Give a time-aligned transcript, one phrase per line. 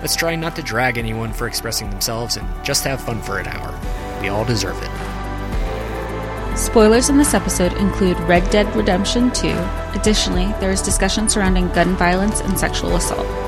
[0.00, 3.48] Let's try not to drag anyone for expressing themselves and just have fun for an
[3.48, 3.78] hour.
[4.20, 6.56] We all deserve it.
[6.56, 9.48] Spoilers in this episode include Red Dead Redemption 2.
[9.94, 13.47] Additionally, there is discussion surrounding gun violence and sexual assault.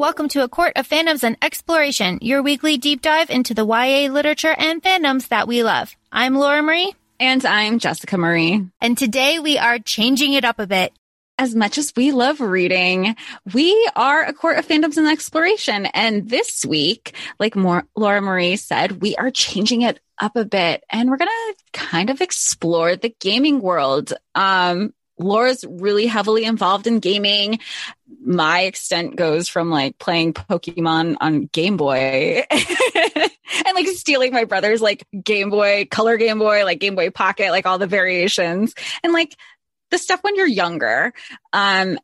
[0.00, 4.10] Welcome to A Court of Fandoms and Exploration, your weekly deep dive into the YA
[4.10, 5.94] literature and fandoms that we love.
[6.10, 8.66] I'm Laura Marie, And I'm Jessica Marie.
[8.80, 10.94] and today we are changing it up a bit.
[11.36, 13.14] As much as we love reading,
[13.52, 15.84] we are a court of fandoms and exploration.
[15.84, 20.82] And this week, like more Laura Marie said, we are changing it up a bit
[20.88, 24.14] and we're going to kind of explore the gaming world.
[24.34, 27.60] Um, Laura's really heavily involved in gaming.
[28.22, 34.82] My extent goes from like playing Pokemon on Game Boy and like stealing my brother's
[34.82, 39.12] like Game Boy, color Game Boy, like Game Boy Pocket, like all the variations and
[39.12, 39.36] like
[39.90, 41.12] the stuff when you're younger.
[41.52, 41.98] Um,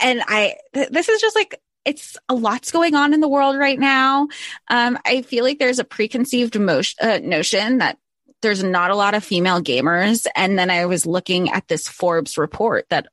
[0.00, 3.56] and I, th- this is just like, it's a lot's going on in the world
[3.56, 4.28] right now.
[4.68, 7.98] Um, I feel like there's a preconceived motion, uh, notion that
[8.42, 10.26] there's not a lot of female gamers.
[10.34, 13.06] And then I was looking at this Forbes report that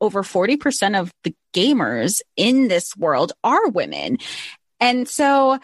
[0.00, 4.18] over 40% of the gamers in this world are women.
[4.80, 5.58] And so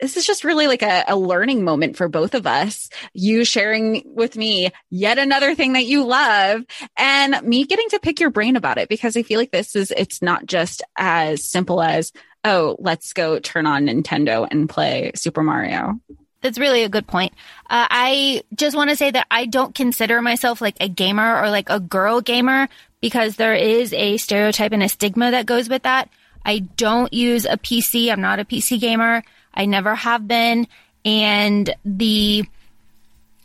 [0.00, 2.88] this is just really like a, a learning moment for both of us.
[3.12, 6.62] You sharing with me yet another thing that you love
[6.96, 9.92] and me getting to pick your brain about it because I feel like this is,
[9.94, 12.12] it's not just as simple as,
[12.44, 16.00] oh, let's go turn on Nintendo and play Super Mario.
[16.42, 17.32] That's really a good point.
[17.68, 21.50] Uh, I just want to say that I don't consider myself like a gamer or
[21.50, 22.68] like a girl gamer
[23.00, 26.08] because there is a stereotype and a stigma that goes with that.
[26.44, 28.10] I don't use a PC.
[28.10, 29.22] I'm not a PC gamer.
[29.52, 30.66] I never have been.
[31.04, 32.44] And the,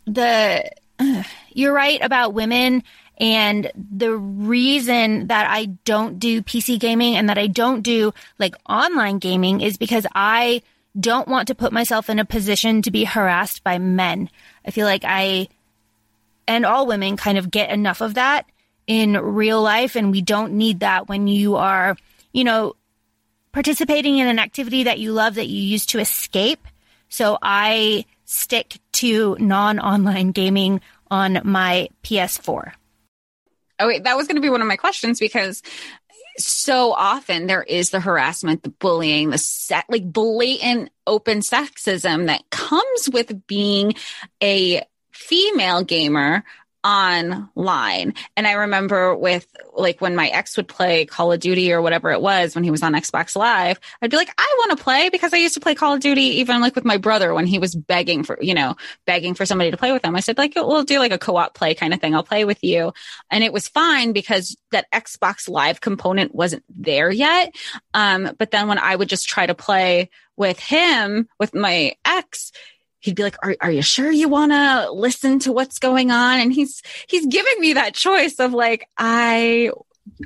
[0.06, 0.70] the,
[1.52, 2.82] you're right about women.
[3.18, 8.54] And the reason that I don't do PC gaming and that I don't do like
[8.68, 10.62] online gaming is because I
[10.98, 14.30] don't want to put myself in a position to be harassed by men.
[14.64, 15.48] I feel like I
[16.48, 18.46] and all women kind of get enough of that
[18.86, 21.96] in real life and we don't need that when you are,
[22.32, 22.74] you know,
[23.52, 26.66] participating in an activity that you love that you use to escape.
[27.08, 30.80] So I stick to non-online gaming
[31.10, 32.72] on my PS4.
[33.78, 35.62] Oh, wait, that was going to be one of my questions because
[36.38, 42.48] so often there is the harassment, the bullying, the set, like blatant open sexism that
[42.50, 43.94] comes with being
[44.42, 44.82] a
[45.12, 46.44] female gamer
[46.86, 48.14] online.
[48.36, 52.12] And I remember with like when my ex would play Call of Duty or whatever
[52.12, 55.08] it was when he was on Xbox Live, I'd be like, I want to play
[55.08, 57.58] because I used to play Call of Duty even like with my brother when he
[57.58, 60.14] was begging for, you know, begging for somebody to play with him.
[60.14, 62.14] I said, like, we'll do like a co-op play kind of thing.
[62.14, 62.92] I'll play with you.
[63.32, 67.52] And it was fine because that Xbox Live component wasn't there yet.
[67.94, 72.52] Um, but then when I would just try to play with him, with my ex,
[73.06, 76.40] he'd be like, are, are you sure you want to listen to what's going on?
[76.40, 79.70] And he's, he's giving me that choice of like, I,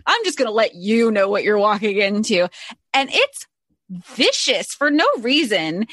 [0.06, 2.48] I'm just going to let you know what you're walking into.
[2.94, 3.46] And it's
[3.90, 5.88] vicious for no reason.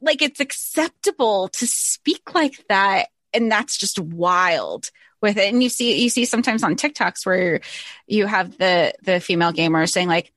[0.00, 3.08] Like it's acceptable to speak like that.
[3.32, 5.52] And that's just wild with it.
[5.52, 7.60] And you see, you see sometimes on TikToks where
[8.06, 10.32] you have the, the female gamer saying like,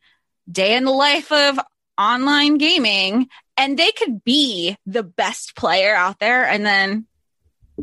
[0.51, 1.59] day in the life of
[1.99, 7.05] online gaming and they could be the best player out there and then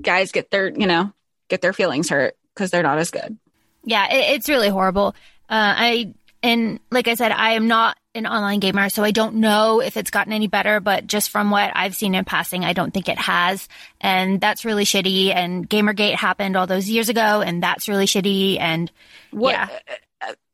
[0.00, 1.12] guys get their you know
[1.48, 3.36] get their feelings hurt because they're not as good
[3.84, 5.14] Yeah, it, it's really horrible.
[5.48, 9.36] Uh, I and like I said, I am not an online gamer, so I don't
[9.36, 10.80] know if it's gotten any better.
[10.80, 13.68] But just from what I've seen in passing, I don't think it has,
[14.00, 15.34] and that's really shitty.
[15.34, 18.58] And GamerGate happened all those years ago, and that's really shitty.
[18.60, 18.90] And
[19.30, 19.68] what yeah,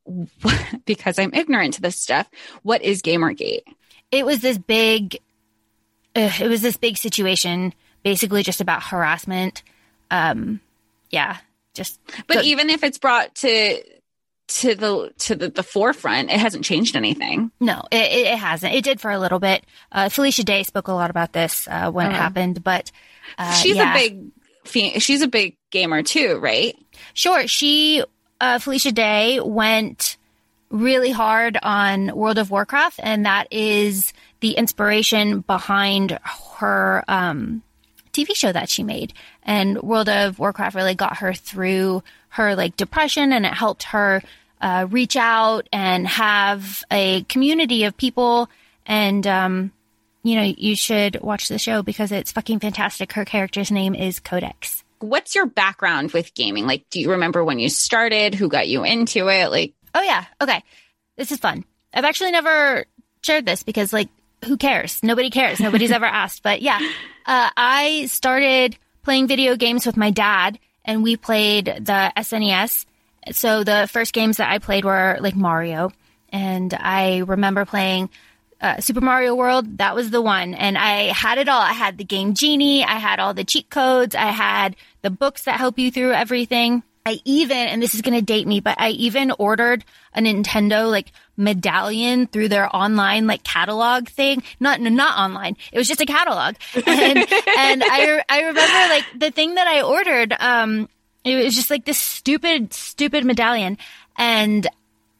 [0.85, 2.27] because i'm ignorant to this stuff
[2.63, 3.61] what is gamergate
[4.11, 5.17] it was this big,
[6.15, 7.73] uh, it was this big situation,
[8.03, 9.63] basically just about harassment.
[10.09, 10.59] Um,
[11.09, 11.37] yeah,
[11.73, 13.81] just but the- even if it's brought to
[14.47, 18.73] to the to the, the forefront it hasn't changed anything No, it, it hasn't.
[18.73, 19.63] It did for a little bit.
[19.93, 22.17] Uh, Felicia Day spoke a lot about this uh, when it Oh.
[22.17, 22.91] happened, but
[23.37, 23.93] uh, she's yeah.
[23.95, 26.77] a big she's a big gamer too right
[27.13, 28.03] Sure, she
[28.41, 30.17] uh, Felicia Day went
[30.71, 36.17] really hard on World of Warcraft, and that is the inspiration behind
[36.57, 37.61] her um,
[38.13, 39.13] TV show that she made.
[39.43, 44.23] And World of Warcraft really got her through her like depression, and it helped her
[44.61, 48.49] uh, reach out and have a community of people.
[48.85, 49.71] And um,
[50.23, 53.13] you know, you should watch the show because it's fucking fantastic.
[53.13, 54.83] Her character's name is Codex.
[54.99, 56.67] What's your background with gaming?
[56.67, 58.35] Like, do you remember when you started?
[58.35, 59.49] Who got you into it?
[59.49, 60.25] Like, Oh yeah.
[60.39, 60.63] Okay.
[61.17, 61.65] This is fun.
[61.93, 62.85] I've actually never
[63.21, 64.09] shared this because like
[64.45, 65.03] who cares?
[65.03, 65.59] Nobody cares.
[65.59, 66.43] Nobody's ever asked.
[66.43, 66.79] But yeah,
[67.25, 72.85] uh, I started playing video games with my dad and we played the SNES.
[73.31, 75.91] So the first games that I played were like Mario
[76.29, 78.09] and I remember playing
[78.61, 79.79] uh, Super Mario World.
[79.79, 80.53] That was the one.
[80.53, 81.61] And I had it all.
[81.61, 82.83] I had the game Genie.
[82.83, 84.15] I had all the cheat codes.
[84.15, 86.83] I had the books that help you through everything.
[87.05, 89.83] I even, and this is going to date me, but I even ordered
[90.13, 94.43] a Nintendo like medallion through their online like catalog thing.
[94.59, 95.57] Not, not online.
[95.71, 96.55] It was just a catalog.
[96.75, 97.17] And,
[97.57, 100.89] and I, I remember like the thing that I ordered, um,
[101.23, 103.77] it was just like this stupid, stupid medallion.
[104.17, 104.67] And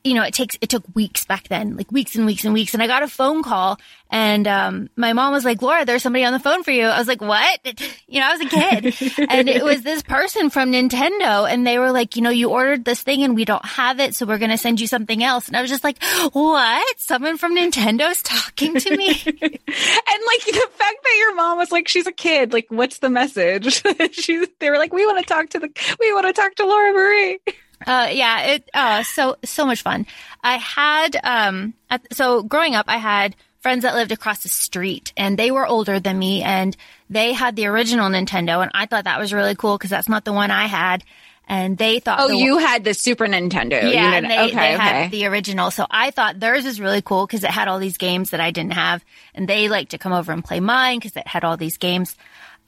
[0.04, 2.74] you know, it takes, it took weeks back then, like weeks and weeks and weeks.
[2.74, 6.26] And I got a phone call and, um, my mom was like, Laura, there's somebody
[6.26, 6.86] on the phone for you.
[6.86, 7.60] I was like, what?
[8.08, 11.80] You know, I was a kid and it was this person from Nintendo and they
[11.80, 14.16] were like, you know, you ordered this thing and we don't have it.
[14.16, 15.48] So we're going to send you something else.
[15.48, 17.00] And I was just like, what?
[17.00, 19.08] Someone from Nintendo's talking to me.
[19.26, 22.52] and like the fact that your mom was like, she's a kid.
[22.52, 23.82] Like, what's the message?
[24.12, 25.70] she's, they were like, we want to talk to the,
[26.02, 27.40] we want to talk to Laura Marie.
[27.86, 30.06] Uh, yeah, it, uh, so, so much fun.
[30.44, 35.14] I had, um, at, so growing up, I had friends that lived across the street
[35.16, 36.76] and they were older than me and
[37.10, 40.26] they had the original Nintendo and I thought that was really cool because that's not
[40.26, 41.04] the one I had.
[41.48, 43.92] And they thought, oh, the you had the Super Nintendo.
[43.92, 44.78] yeah, they, okay, they okay.
[44.78, 45.70] had the original.
[45.70, 48.52] So I thought theirs was really cool because it had all these games that I
[48.52, 49.04] didn't have,
[49.36, 52.16] and they liked to come over and play mine because it had all these games.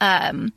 [0.01, 0.51] Um,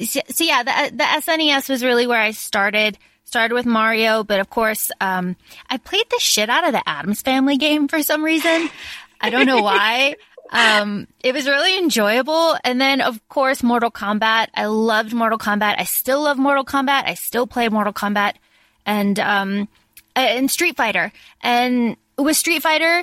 [0.00, 2.96] so, so yeah, the the SNES was really where I started.
[3.26, 5.36] Started with Mario, but of course, um,
[5.68, 8.70] I played the shit out of the Addams Family game for some reason.
[9.20, 10.16] I don't know why.
[10.52, 12.56] Um, it was really enjoyable.
[12.62, 14.46] And then, of course, Mortal Kombat.
[14.54, 15.74] I loved Mortal Kombat.
[15.76, 17.02] I still love Mortal Kombat.
[17.04, 18.34] I still play Mortal Kombat.
[18.86, 19.68] And, um,
[20.14, 21.12] and Street Fighter.
[21.40, 23.02] And with Street Fighter,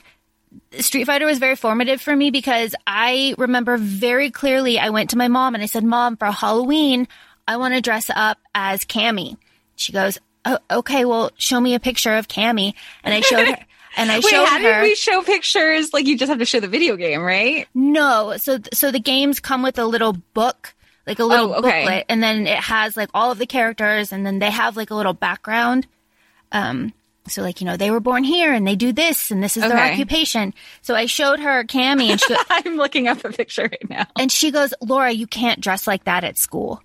[0.80, 5.18] Street Fighter was very formative for me because I remember very clearly I went to
[5.18, 7.08] my mom and I said, Mom, for Halloween,
[7.48, 9.38] I want to dress up as Cammy.
[9.76, 12.74] She goes, oh, okay, well, show me a picture of Cammy.
[13.04, 13.58] And I showed her,
[13.98, 14.62] and I Wait, showed how her.
[14.62, 15.94] did we show pictures?
[15.94, 17.68] Like, you just have to show the video game, right?
[17.74, 20.74] No, so so the games come with a little book,
[21.08, 21.82] like a little Oh, okay.
[21.84, 24.90] booklet, and then it has like all of the characters, and then they have like
[24.92, 25.88] a little background.
[26.52, 26.94] Um,
[27.28, 29.64] so like you know they were born here and they do this and this is
[29.64, 30.54] their occupation.
[30.82, 34.06] So I showed her Cammy, and she go- I'm looking up a picture right now.
[34.20, 36.82] and she goes, Laura, you can't dress like that at school.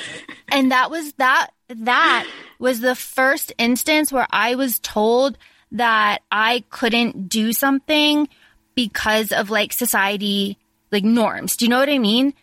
[0.48, 2.26] and that was that that
[2.58, 5.38] was the first instance where I was told
[5.72, 8.28] that I couldn't do something
[8.74, 10.58] because of like society
[10.90, 11.56] like norms.
[11.56, 12.34] Do you know what I mean?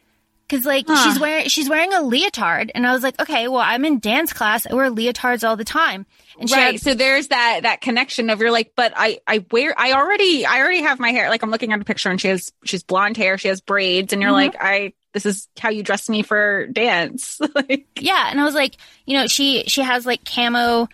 [0.49, 3.85] Cause like she's wearing she's wearing a leotard and I was like, okay, well I'm
[3.85, 4.65] in dance class.
[4.65, 6.07] I wear leotards all the time.
[6.39, 6.71] And she Right.
[6.71, 10.47] had- so there's that that connection of you're like, but I I wear I already
[10.47, 11.29] I already have my hair.
[11.29, 14.11] Like I'm looking at a picture and she has she's blonde hair, she has braids,
[14.11, 14.53] and you're mm-hmm.
[14.53, 17.39] like, I this is how you dress me for dance.
[17.55, 20.87] like Yeah, and I was like, you know, she she has like camo,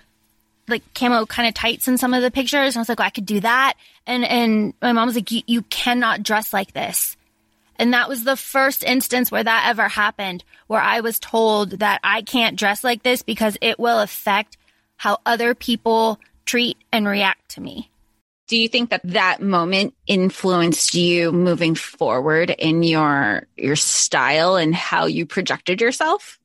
[0.68, 3.08] like camo kind of tights in some of the pictures, and I was like, well,
[3.08, 3.74] I could do that.
[4.06, 7.18] And and my mom was like, you, you cannot dress like this.
[7.78, 12.00] And that was the first instance where that ever happened, where I was told that
[12.04, 14.58] I can't dress like this because it will affect
[14.98, 17.90] how other people treat and react to me.
[18.48, 24.76] Do you think that that moment influenced you moving forward in your your style and
[24.76, 26.40] how you projected yourself?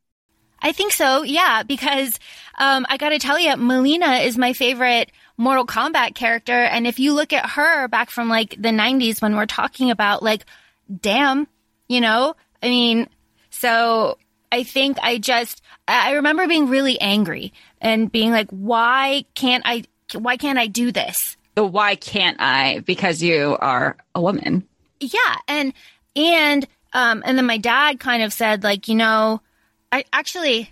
[0.62, 2.19] I think so, yeah, because
[2.59, 6.99] um, I got to tell you, Mileena is my favorite Mortal Kombat character, and if
[6.99, 10.45] you look at her back from like the '90s when we're talking about like,
[11.00, 11.47] damn,
[11.88, 13.09] you know, I mean,
[13.50, 14.19] so
[14.52, 19.85] I think I just I remember being really angry and being like, why can't I?
[20.14, 21.37] Why can't I do this?
[21.54, 22.80] The why can't I?
[22.80, 24.66] Because you are a woman.
[25.00, 25.73] yeah and
[26.14, 29.40] and um and then my dad kind of said like you know
[29.92, 30.69] i actually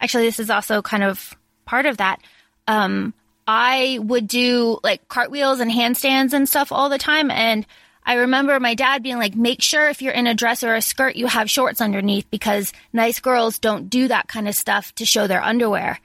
[0.00, 1.34] actually this is also kind of
[1.64, 2.20] part of that
[2.68, 3.14] um
[3.46, 7.64] i would do like cartwheels and handstands and stuff all the time and
[8.04, 10.82] i remember my dad being like make sure if you're in a dress or a
[10.82, 15.06] skirt you have shorts underneath because nice girls don't do that kind of stuff to
[15.06, 15.98] show their underwear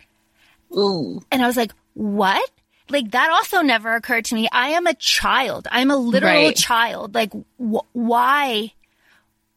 [0.75, 1.22] Ooh.
[1.32, 2.50] And I was like, what?
[2.89, 4.48] Like that also never occurred to me.
[4.51, 5.68] I am a child.
[5.72, 6.56] I'm a literal Right.
[6.56, 7.15] child.
[7.15, 8.74] Like wh- why?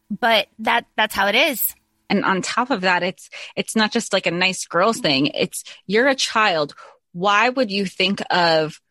[0.09, 1.75] But that that's how it is.
[2.09, 5.27] And on top of that, it's it's not just like a nice girls thing.
[5.27, 6.73] It's you're a child.
[7.13, 8.81] Why would you think of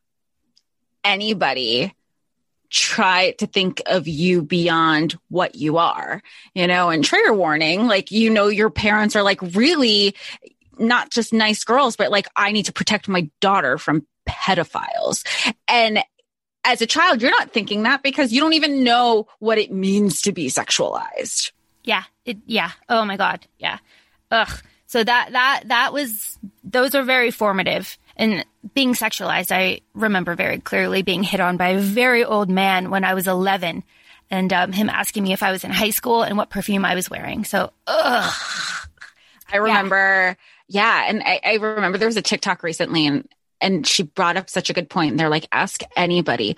[1.05, 1.95] anybody
[2.71, 6.23] try to think of you beyond what you are?
[6.55, 10.15] You know, and trigger warning, like you know your parents are like really
[10.79, 15.25] not just nice girls, but like I need to protect my daughter from pedophiles.
[15.67, 16.01] And
[16.65, 20.23] as a child, you're not thinking that because you don't even know what it means
[20.23, 21.53] to be sexualized.
[21.85, 22.03] Yeah.
[22.25, 22.73] It, yeah.
[22.89, 23.47] Oh my God.
[23.59, 23.79] Yeah.
[24.31, 24.63] Ugh.
[24.87, 27.99] So that, that, that was, those are very formative.
[28.17, 28.45] And
[28.75, 33.05] being sexualized, I remember very clearly being hit on by a very old man when
[33.05, 33.85] I was 11
[34.31, 36.95] and um, him asking me if I was in high school and what perfume I
[36.95, 37.45] was wearing.
[37.45, 38.35] So, ugh.
[39.51, 40.37] I remember,
[40.69, 43.27] yeah, and I, I remember there was a TikTok recently, and
[43.61, 45.17] and she brought up such a good point.
[45.17, 46.57] They're like, ask anybody,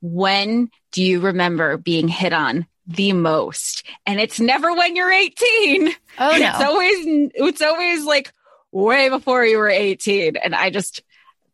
[0.00, 3.86] when do you remember being hit on the most?
[4.06, 5.88] And it's never when you're 18.
[6.18, 6.34] Oh no.
[6.36, 8.32] It's always it's always like
[8.72, 10.36] way before you were 18.
[10.36, 11.02] And I just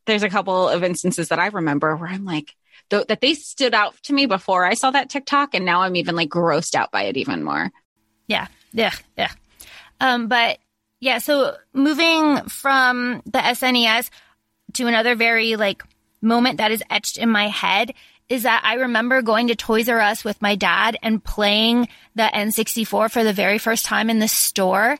[0.06, 2.54] there's a couple of instances that I remember where I'm like.
[2.90, 5.96] th- That they stood out to me before I saw that TikTok, and now I'm
[5.96, 7.70] even like grossed out by it even more.
[8.26, 8.48] Yeah.
[8.72, 8.92] Yeah.
[9.16, 9.30] Yeah.
[10.00, 10.58] Um, but
[11.00, 14.10] yeah, so moving from the SNES
[14.74, 15.82] to another very like
[16.20, 17.92] moment that is etched in my head
[18.28, 22.22] is that I remember going to Toys R Us with my dad and playing the
[22.22, 24.98] N64 for the very first time in the store.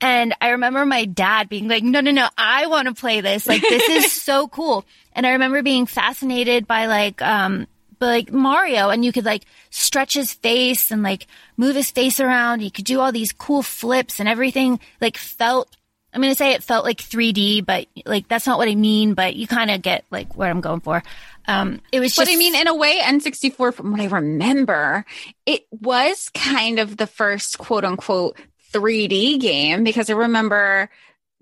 [0.00, 3.46] And I remember my dad being like, no, no, no, I want to play this.
[3.46, 4.84] Like, this is so cool.
[5.12, 7.66] And I remember being fascinated by like, um,
[8.00, 11.26] like Mario and you could like stretch his face and like
[11.56, 12.62] move his face around.
[12.62, 15.76] You could do all these cool flips and everything like felt,
[16.12, 19.14] I'm going to say it felt like 3D, but like that's not what I mean,
[19.14, 21.02] but you kind of get like what I'm going for.
[21.48, 25.04] Um, it was just, But I mean, in a way, N64, from what I remember,
[25.46, 28.36] it was kind of the first quote unquote
[28.74, 30.90] 3D game because I remember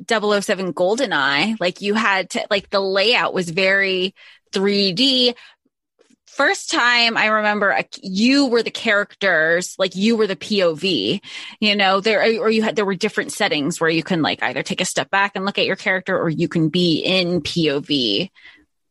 [0.08, 4.14] 007 GoldenEye, like you had to, like the layout was very
[4.52, 5.34] 3D.
[6.40, 11.20] First time I remember uh, you were the characters, like you were the POV,
[11.60, 14.62] you know, there, or you had, there were different settings where you can like either
[14.62, 18.30] take a step back and look at your character or you can be in POV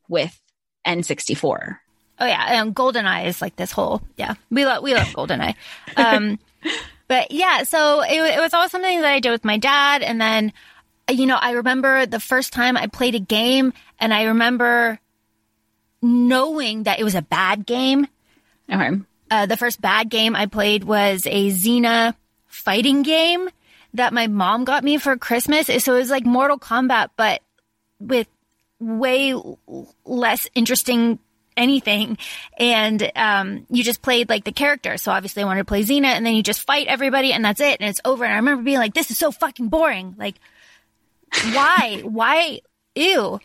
[0.07, 0.39] with
[0.85, 1.77] N64.
[2.19, 4.35] Oh yeah, and GoldenEye is like this whole yeah.
[4.51, 5.55] We love we love GoldenEye.
[5.97, 6.37] Um,
[7.07, 10.21] but yeah, so it, it was always something that I did with my dad, and
[10.21, 10.53] then
[11.09, 14.99] you know I remember the first time I played a game, and I remember
[16.01, 18.07] knowing that it was a bad game.
[18.71, 18.91] Okay.
[19.31, 22.15] Uh, the first bad game I played was a Xena
[22.47, 23.49] fighting game
[23.93, 25.67] that my mom got me for Christmas.
[25.67, 27.41] So it was like Mortal Kombat, but
[27.99, 28.27] with
[28.79, 29.33] way
[30.05, 31.19] less interesting
[31.57, 32.17] anything.
[32.57, 34.97] And um, you just played like the character.
[34.97, 37.59] So obviously I wanted to play Xena, and then you just fight everybody, and that's
[37.59, 38.23] it, and it's over.
[38.23, 40.15] And I remember being like, "This is so fucking boring.
[40.17, 40.35] Like,
[41.53, 42.01] why?
[42.03, 42.61] why?
[42.95, 43.39] Ew."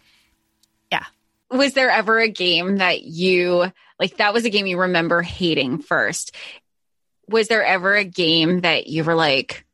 [1.57, 5.79] Was there ever a game that you like that was a game you remember hating
[5.79, 6.35] first?
[7.29, 9.65] Was there ever a game that you were like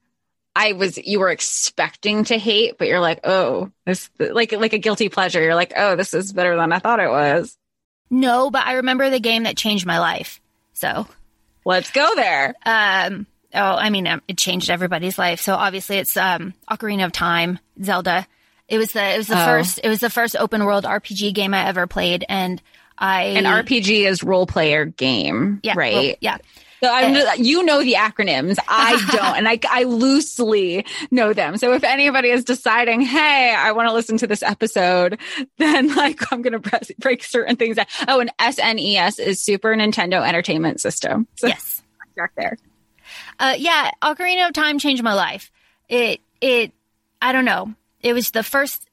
[0.55, 4.79] I was you were expecting to hate but you're like, "Oh, this like like a
[4.79, 5.41] guilty pleasure.
[5.41, 7.57] You're like, "Oh, this is better than I thought it was."
[8.11, 10.41] No, but I remember the game that changed my life.
[10.73, 11.07] So
[11.65, 12.55] Let's go there.
[12.65, 15.41] Um, oh, I mean, um, it changed everybody's life.
[15.41, 18.27] So obviously, it's um, Ocarina of Time, Zelda.
[18.71, 19.45] It was the it was the Oh.
[19.45, 22.63] first it was the first open world RPG game I ever played, and
[22.97, 25.93] I An RPG is role player game, yeah right?
[25.95, 26.37] well, yeah
[26.83, 28.57] So I'm just, you know the acronyms.
[28.69, 31.57] I don't, and I, I loosely know them.
[31.59, 35.19] So if anybody is deciding, hey, I want to listen to this episode,
[35.59, 37.77] then like I'm going to press, break certain things.
[37.77, 37.87] Down.
[38.09, 41.27] Oh, and SNES is Super Nintendo Entertainment System.
[41.37, 41.83] So yes
[42.17, 42.57] back there.
[43.39, 45.51] uh, yeah Ocarina of Time changed my life.
[45.89, 46.73] It it
[47.21, 47.75] I don't know.
[48.01, 48.89] It was the first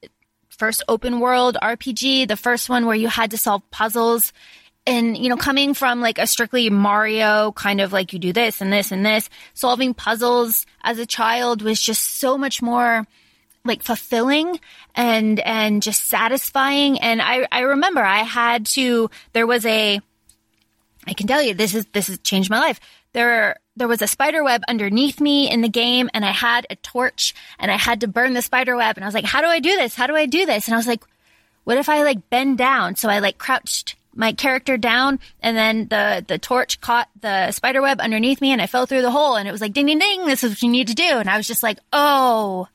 [0.57, 4.33] first open world RPG, the first one where you had to solve puzzles.
[4.85, 8.61] And, you know, coming from like a strictly Mario kind of like you do this
[8.61, 13.05] and this and this, solving puzzles as a child was just so much more
[13.65, 14.59] like fulfilling
[14.95, 16.99] and, and just satisfying.
[16.99, 19.99] And I, I remember I had to, there was a,
[21.05, 22.79] I can tell you this is, this has changed my life.
[23.11, 26.75] There, there was a spider web underneath me in the game and I had a
[26.75, 28.97] torch and I had to burn the spider web.
[28.97, 29.95] And I was like, how do I do this?
[29.95, 30.67] How do I do this?
[30.67, 31.03] And I was like,
[31.63, 32.95] what if I like bend down?
[32.95, 37.81] So I like crouched my character down and then the, the torch caught the spider
[37.81, 39.99] web underneath me and I fell through the hole and it was like, ding, ding,
[39.99, 40.25] ding.
[40.25, 41.03] This is what you need to do.
[41.03, 42.67] And I was just like, oh,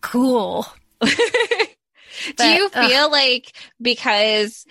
[0.00, 0.66] cool.
[1.00, 4.66] do you feel like because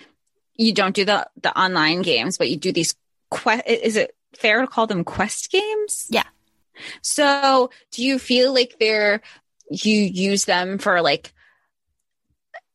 [0.56, 2.94] you don't do the the online games, but you do these
[3.30, 3.66] quest?
[3.66, 6.06] Is it fair to call them quest games?
[6.10, 6.24] Yeah.
[7.02, 9.20] So, do you feel like they're
[9.70, 11.32] you use them for like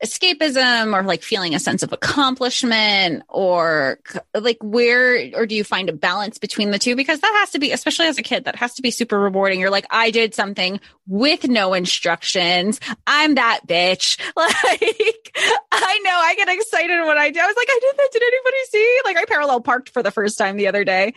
[0.03, 3.99] escapism or like feeling a sense of accomplishment or
[4.33, 6.95] like where or do you find a balance between the two?
[6.95, 9.59] Because that has to be especially as a kid that has to be super rewarding.
[9.59, 12.79] You're like i did something with no instructions.
[13.07, 14.19] I'm that bitch.
[14.35, 15.37] Like
[15.71, 17.39] i know i get excited when i do.
[17.39, 18.09] I was like i did that.
[18.11, 18.99] Did anybody see?
[19.05, 21.13] Like i parallel parked for the first time the other day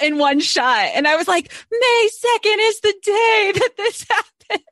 [0.00, 4.62] in one shot and i was like may 2nd is the day that this happened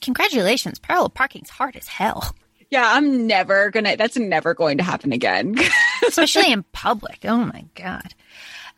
[0.00, 0.78] Congratulations.
[0.78, 2.34] Parallel parking's hard as hell.
[2.70, 5.56] Yeah, I'm never gonna, that's never going to happen again.
[6.06, 7.20] Especially in public.
[7.24, 8.14] Oh my God.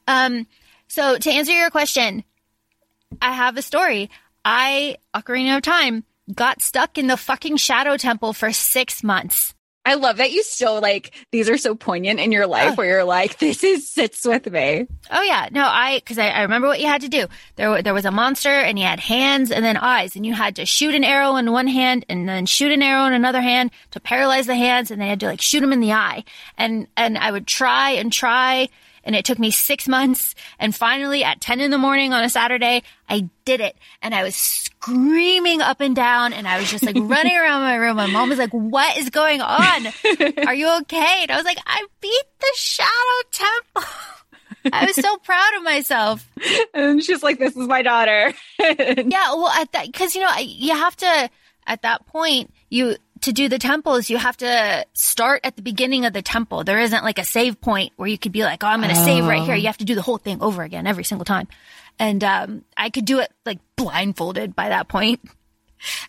[0.09, 0.47] Um,
[0.89, 2.25] so to answer your question,
[3.21, 4.11] I have a story.
[4.45, 9.55] I, Ocarina of Time, got stuck in the fucking Shadow Temple for six months.
[9.85, 13.05] I love that you still like these are so poignant in your life where you're
[13.05, 14.87] like, this is sits with me.
[15.11, 15.49] Oh yeah.
[15.51, 17.27] No, I, cause I, I, remember what you had to do.
[17.57, 20.57] There, there was a monster and you had hands and then eyes and you had
[20.57, 23.73] to shoot an arrow in one hand and then shoot an arrow in another hand
[23.91, 26.25] to paralyze the hands and then you had to like shoot him in the eye.
[26.57, 28.69] And, and I would try and try
[29.05, 30.35] and it took me six months.
[30.59, 33.77] And finally, at 10 in the morning on a Saturday, I did it.
[34.01, 37.77] And I was screaming up and down and I was just like running around my
[37.77, 37.97] room.
[37.97, 39.87] My mom was like, What is going on?
[40.47, 41.19] Are you okay?
[41.23, 42.89] And I was like, I beat the Shadow
[43.31, 43.83] Temple.
[44.73, 46.29] I was so proud of myself.
[46.73, 48.33] And she's like, This is my daughter.
[48.59, 49.35] yeah.
[49.35, 51.31] Well, at that, cause you know, you have to,
[51.67, 56.05] at that point, you, to do the temples, you have to start at the beginning
[56.05, 56.65] of the temple.
[56.65, 59.01] There isn't like a save point where you could be like, oh, I'm going to
[59.01, 59.05] oh.
[59.05, 59.55] save right here.
[59.55, 61.49] You have to do the whole thing over again every single time.
[61.99, 65.21] And um, I could do it like blindfolded by that point.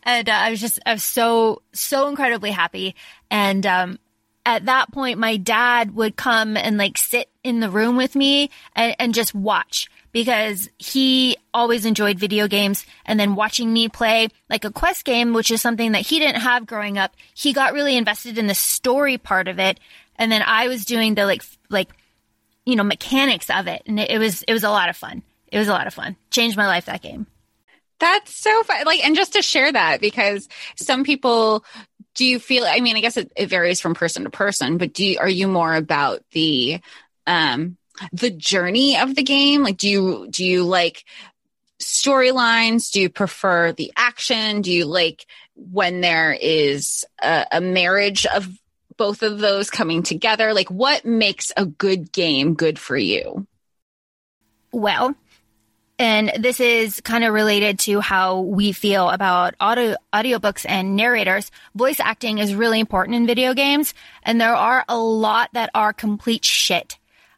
[0.03, 2.93] And uh, I was just, I was so, so incredibly happy.
[3.32, 3.98] And um,
[4.46, 8.52] at that point, my dad would come and like sit in the room with me
[8.76, 14.30] and, and just watch because he always enjoyed video games and then watching me play
[14.49, 17.13] like a quest game, which is something that he didn't have growing up.
[17.34, 19.80] He got really invested in the story part of it.
[20.15, 21.89] And then I was doing the like, like,
[22.63, 23.82] you know, mechanics of it.
[23.88, 25.23] And it, it was, it was a lot of fun.
[25.52, 26.15] It was a lot of fun.
[26.30, 27.28] Changed my life that game.
[27.99, 28.86] That's so fun.
[28.86, 31.65] Like, and just to share that because some people,
[32.15, 34.93] do you feel, I mean, I guess it, it varies from person to person, but
[34.93, 36.82] do you, are you more about the,
[37.26, 37.78] um,
[38.12, 39.63] the journey of the game?
[39.63, 41.06] Like, do you, do you like
[41.79, 42.91] storylines?
[42.91, 44.62] Do you prefer the action?
[44.62, 45.25] Do you like
[45.56, 48.49] when there is a, a marriage of
[48.97, 50.53] both of those coming together?
[50.53, 53.47] Like, what makes a good game good for you?
[54.71, 55.15] Well,
[55.99, 61.51] and this is kind of related to how we feel about audio audiobooks and narrators.
[61.75, 65.93] Voice acting is really important in video games, and there are a lot that are
[65.93, 66.97] complete shit.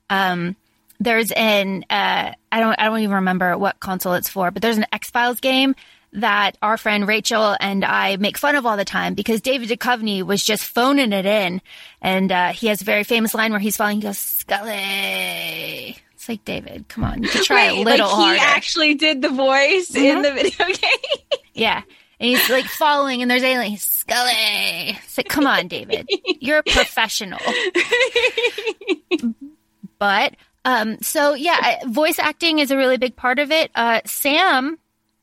[0.10, 0.56] Um,
[1.00, 4.78] there's an uh, I don't I don't even remember what console it's for, but there's
[4.78, 5.76] an X Files game
[6.14, 10.24] that our friend Rachel and I make fun of all the time because David Duchovny
[10.24, 11.62] was just phoning it in,
[12.02, 13.98] and uh, he has a very famous line where he's falling.
[13.98, 15.98] He goes Scully.
[16.14, 18.40] It's like David, come on, you try Wait, a little like he harder.
[18.42, 20.06] actually did the voice mm-hmm.
[20.06, 21.40] in the video game.
[21.54, 21.82] yeah.
[22.18, 23.82] And he's like following, and there's aliens.
[23.82, 24.98] Scully.
[25.04, 26.10] It's like, come on, David.
[26.40, 27.40] You're a professional.
[30.00, 33.72] but um, so yeah, voice acting is a really big part of it.
[33.76, 34.80] Uh, Sam,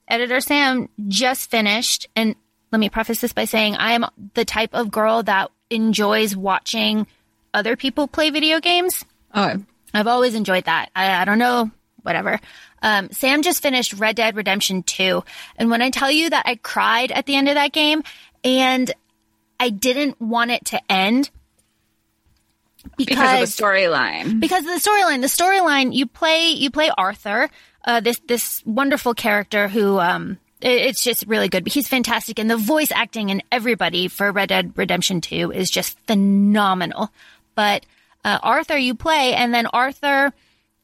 [0.09, 2.37] editor Sam, just finished, and
[2.71, 7.07] let me preface this by saying I am the type of girl that enjoys watching
[7.53, 9.05] other people play video games.
[9.35, 10.91] Oh, I've always enjoyed that.
[10.95, 11.71] I, I don't know,
[12.03, 12.41] whatever.
[12.83, 15.23] Um, Sam just finished Red Dead Redemption 2.
[15.57, 18.03] And when I tell you that I cried at the end of that game
[18.43, 18.91] and
[19.61, 21.31] I didn't want it to end
[22.97, 24.41] because, because of the storyline.
[24.41, 25.21] Because of the storyline.
[25.21, 27.49] The storyline, you play, you play Arthur,
[27.85, 31.65] uh, this, this wonderful character who, um, it's just really good.
[31.65, 35.71] But he's fantastic, and the voice acting and everybody for Red Dead Redemption Two is
[35.71, 37.11] just phenomenal.
[37.55, 37.85] But
[38.25, 40.33] uh, Arthur you play, and then Arthur,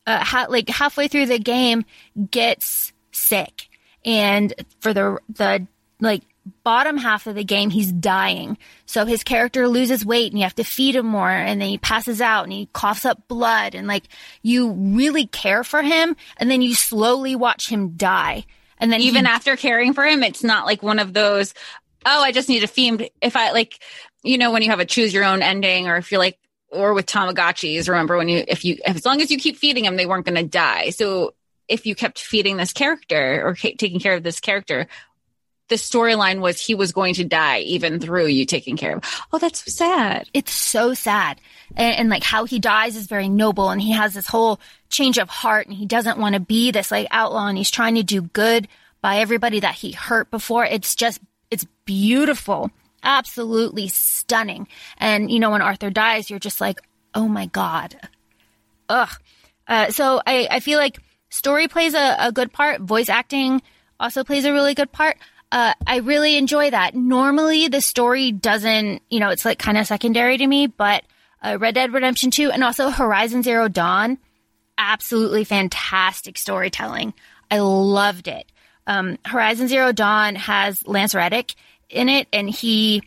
[0.06, 1.84] uh, ha- like halfway through the game,
[2.30, 3.68] gets sick,
[4.04, 5.66] and for the the
[6.00, 6.22] like
[6.62, 8.58] bottom half of the game, he's dying.
[8.86, 11.78] So his character loses weight, and you have to feed him more, and then he
[11.78, 14.04] passes out, and he coughs up blood, and like
[14.42, 18.44] you really care for him, and then you slowly watch him die.
[18.78, 21.52] And then even he, after caring for him, it's not like one of those,
[22.06, 23.10] oh, I just need to feed.
[23.20, 23.80] If I like,
[24.22, 26.38] you know, when you have a choose your own ending, or if you're like,
[26.70, 29.96] or with Tamagotchis, remember when you, if you, as long as you keep feeding them,
[29.96, 30.90] they weren't going to die.
[30.90, 31.34] So
[31.66, 34.86] if you kept feeding this character or taking care of this character,
[35.68, 39.04] the storyline was he was going to die even through you taking care of.
[39.32, 40.28] Oh, that's so sad.
[40.32, 41.40] It's so sad.
[41.76, 45.18] And, and like how he dies is very noble and he has this whole change
[45.18, 48.02] of heart and he doesn't want to be this like outlaw and he's trying to
[48.02, 48.68] do good
[49.00, 50.64] by everybody that he hurt before.
[50.64, 52.70] It's just, it's beautiful.
[53.02, 54.66] Absolutely stunning.
[54.96, 56.80] And you know, when Arthur dies, you're just like,
[57.14, 57.96] oh my God.
[58.88, 59.10] Ugh.
[59.66, 62.80] Uh, so I, I feel like story plays a, a good part.
[62.80, 63.60] Voice acting
[64.00, 65.16] also plays a really good part.
[65.50, 66.94] Uh, I really enjoy that.
[66.94, 71.04] Normally, the story doesn't, you know, it's like kind of secondary to me, but
[71.42, 74.18] uh, Red Dead Redemption 2 and also Horizon Zero Dawn,
[74.76, 77.14] absolutely fantastic storytelling.
[77.50, 78.50] I loved it.
[78.86, 81.54] Um, Horizon Zero Dawn has Lance Reddick
[81.88, 83.02] in it, and he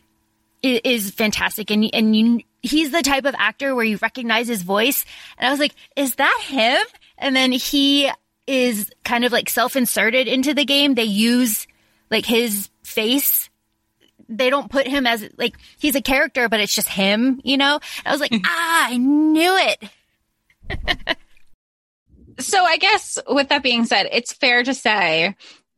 [0.62, 1.70] is fantastic.
[1.70, 5.04] And and you, he's the type of actor where you recognize his voice.
[5.38, 6.78] And I was like, is that him?
[7.18, 8.10] And then he
[8.46, 10.94] is kind of like self-inserted into the game.
[10.94, 11.66] They use
[12.12, 13.50] like his face.
[14.28, 17.80] They don't put him as like he's a character, but it's just him, you know?
[18.04, 21.16] And I was like, ah, I knew it.
[22.38, 25.34] so I guess with that being said, it's fair to say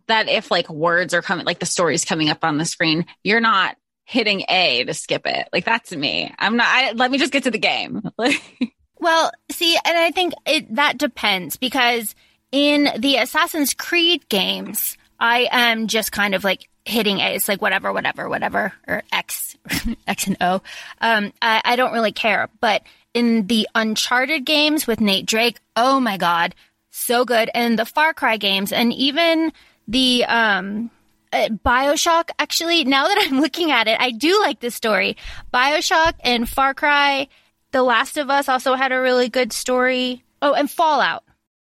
[0.07, 3.41] that if like words are coming, like the story's coming up on the screen, you're
[3.41, 5.49] not hitting A to skip it.
[5.53, 6.33] Like that's me.
[6.39, 8.03] I'm not, I, let me just get to the game.
[8.99, 12.15] well, see, and I think it, that depends because
[12.53, 17.35] in the Assassin's Creed games, I am just kind of like hitting A.
[17.35, 19.57] It's like whatever, whatever, whatever, or X,
[20.07, 20.63] X and O.
[21.01, 22.49] Um, I, I don't really care.
[22.61, 22.83] But
[23.15, 26.55] in the Uncharted games with Nate Drake, oh my God,
[26.91, 27.51] so good.
[27.55, 29.53] And the Far Cry games and even
[29.89, 30.91] the, um,
[31.33, 35.17] uh, Bioshock, actually, now that I'm looking at it, I do like this story.
[35.53, 37.29] Bioshock and Far Cry,
[37.73, 40.23] The Last of Us also had a really good story.
[40.41, 41.25] Oh, and Fallout.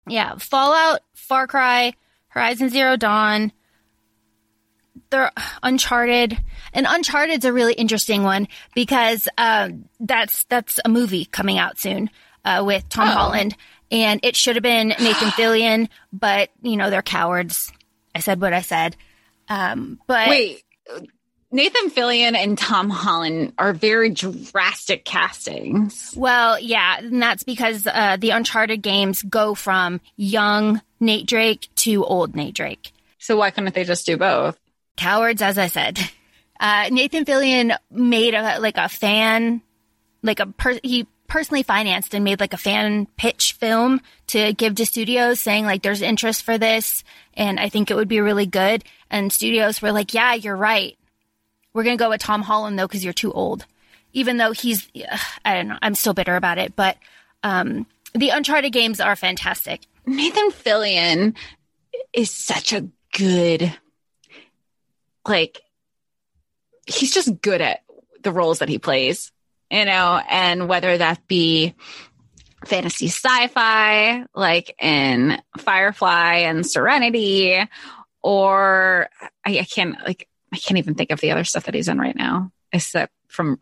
[0.07, 1.95] Yeah, Fallout, Far Cry,
[2.33, 3.53] Horizon Zero Dawn,
[5.11, 5.31] they're
[5.63, 6.39] Uncharted,
[6.73, 12.11] and Uncharted's a really interesting one because um, that's that's a movie coming out soon
[12.45, 13.13] uh, with Tom oh.
[13.13, 13.55] Holland,
[13.91, 17.71] and it should have been Nathan Fillion, but you know they're cowards.
[18.15, 18.97] I said what I said.
[19.49, 20.65] Um, but wait,
[21.51, 26.15] Nathan Fillion and Tom Holland are very drastic castings.
[26.17, 32.05] Well, yeah, and that's because uh, the Uncharted games go from young Nate Drake to
[32.05, 32.93] old Nate Drake.
[33.19, 34.59] So why couldn't they just do both?
[34.97, 35.99] Cowards, as I said.
[36.61, 39.63] Uh, Nathan Fillion made a like a fan,
[40.23, 44.75] like a per- he personally financed and made like a fan pitch film to give
[44.77, 47.03] to studios saying like there's interest for this
[47.35, 48.85] and I think it would be really good.
[49.11, 50.97] And studios were like, yeah, you're right.
[51.73, 53.65] We're going to go with Tom Holland though, cause you're too old.
[54.13, 54.87] Even though he's,
[55.45, 56.99] I don't know, I'm still bitter about it, but,
[57.43, 59.81] um, the Uncharted games are fantastic.
[60.07, 61.37] Nathan Fillion
[62.13, 63.73] is such a good,
[65.27, 65.61] like,
[66.87, 67.83] he's just good at
[68.23, 69.33] the roles that he plays
[69.73, 71.75] you know, and whether that be
[72.67, 77.59] fantasy sci-fi like in Firefly and Serenity
[78.23, 79.09] or
[79.45, 81.99] I, I, can't like I can't even think of the other stuff that he's in
[81.99, 83.59] right now except from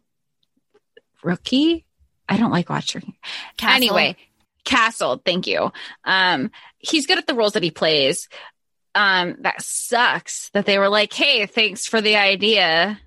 [1.23, 1.87] Rookie.
[2.29, 3.15] I don't like watching.
[3.57, 3.77] Castle.
[3.77, 4.17] Anyway,
[4.65, 5.73] Castle, thank you.
[6.05, 8.29] Um he's good at the roles that he plays.
[8.95, 12.99] Um that sucks that they were like, "Hey, thanks for the idea."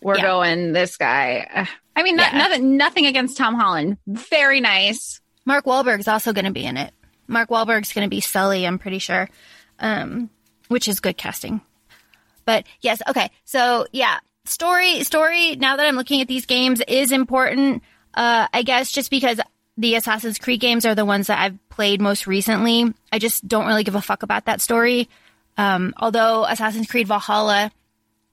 [0.00, 0.22] We're yeah.
[0.22, 1.68] going this guy.
[1.96, 2.30] I mean, yeah.
[2.30, 3.98] nothing, nothing against Tom Holland.
[4.06, 5.20] Very nice.
[5.44, 6.92] Mark Wahlberg's also going to be in it.
[7.26, 9.28] Mark Wahlberg's going to be Sully, I'm pretty sure,
[9.80, 10.30] um,
[10.68, 11.60] which is good casting.
[12.44, 13.30] But yes, okay.
[13.44, 15.56] So yeah, story, story.
[15.56, 17.82] Now that I'm looking at these games, is important.
[18.14, 19.40] Uh, I guess just because
[19.78, 23.66] the Assassin's Creed games are the ones that I've played most recently, I just don't
[23.66, 25.08] really give a fuck about that story.
[25.56, 27.70] Um, although Assassin's Creed Valhalla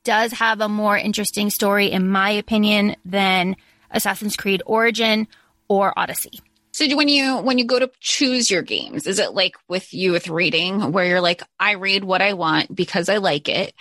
[0.04, 3.58] does have a more interesting story, in my opinion, than
[3.92, 5.28] Assassin's Creed Origin
[5.68, 6.42] or Odyssey.
[6.72, 10.12] So when you when you go to choose your games, is it like with you
[10.12, 13.74] with reading where you're like, I read what I want because I like it,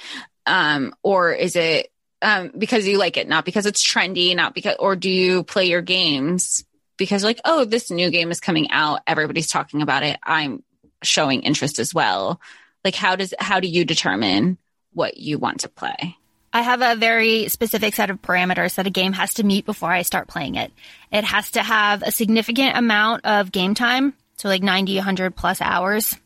[0.47, 1.91] um, or is it
[2.23, 5.65] um, because you like it, not because it's trendy, not because, or do you play
[5.67, 6.65] your games
[6.97, 10.63] because like, oh, this new game is coming out, everybody's talking about it, I'm
[11.03, 12.41] showing interest as well.
[12.85, 14.59] Like, how does how do you determine
[14.95, 16.17] what you want to play.
[16.53, 19.91] I have a very specific set of parameters that a game has to meet before
[19.91, 20.73] I start playing it.
[21.13, 25.61] It has to have a significant amount of game time, so like 90, 100 plus
[25.61, 26.17] hours.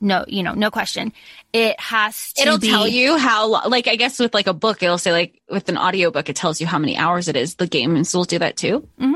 [0.00, 1.12] No, you know, no question.
[1.52, 4.82] It has to It'll be, tell you how like I guess with like a book
[4.82, 7.54] it'll say like with an audiobook it tells you how many hours it is.
[7.54, 8.88] The games will do that too.
[8.98, 9.14] Mm-hmm.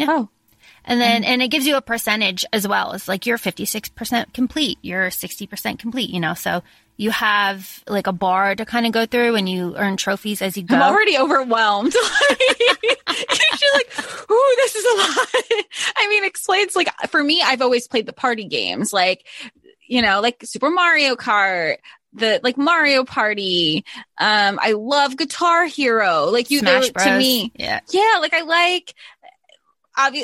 [0.00, 0.06] Yeah.
[0.08, 0.28] Oh.
[0.84, 2.92] And then, and it gives you a percentage as well.
[2.92, 6.62] It's like you're 56% complete, you're 60% complete, you know, so
[6.96, 10.56] you have like a bar to kind of go through and you earn trophies as
[10.56, 10.76] you go.
[10.76, 11.94] I'm already overwhelmed.
[13.10, 15.28] You're like, ooh, this is a lot.
[15.96, 19.26] I mean, explains like for me, I've always played the party games, like,
[19.86, 21.76] you know, like Super Mario Kart,
[22.12, 23.84] the like Mario Party.
[24.18, 26.26] Um, I love Guitar Hero.
[26.26, 27.80] Like you, Smash to me, Yeah.
[27.92, 28.94] yeah, like I like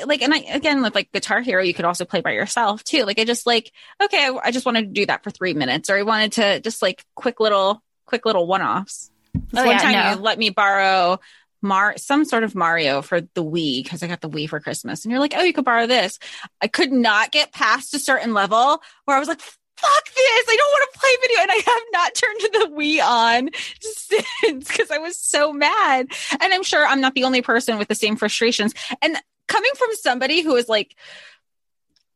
[0.06, 3.04] like and I again with like Guitar Hero you could also play by yourself too.
[3.04, 5.90] Like I just like okay, I, I just wanted to do that for 3 minutes
[5.90, 9.10] or I wanted to just like quick little quick little one-offs.
[9.34, 10.10] This Oh, one yeah, time no.
[10.12, 11.20] you let me borrow
[11.62, 15.04] Mar some sort of Mario for the Wii because I got the Wii for Christmas
[15.04, 16.18] and you're like, "Oh, you could borrow this."
[16.60, 19.40] I could not get past a certain level where I was like
[19.78, 20.16] Fuck this.
[20.48, 21.42] I don't want to play video.
[21.42, 23.50] And I have not turned the Wii on
[23.82, 26.06] since because I was so mad.
[26.40, 28.72] And I'm sure I'm not the only person with the same frustrations.
[29.02, 30.96] And coming from somebody who is like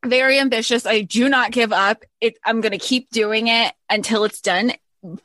[0.04, 2.04] very ambitious, I do not give up.
[2.20, 4.72] It, I'm going to keep doing it until it's done.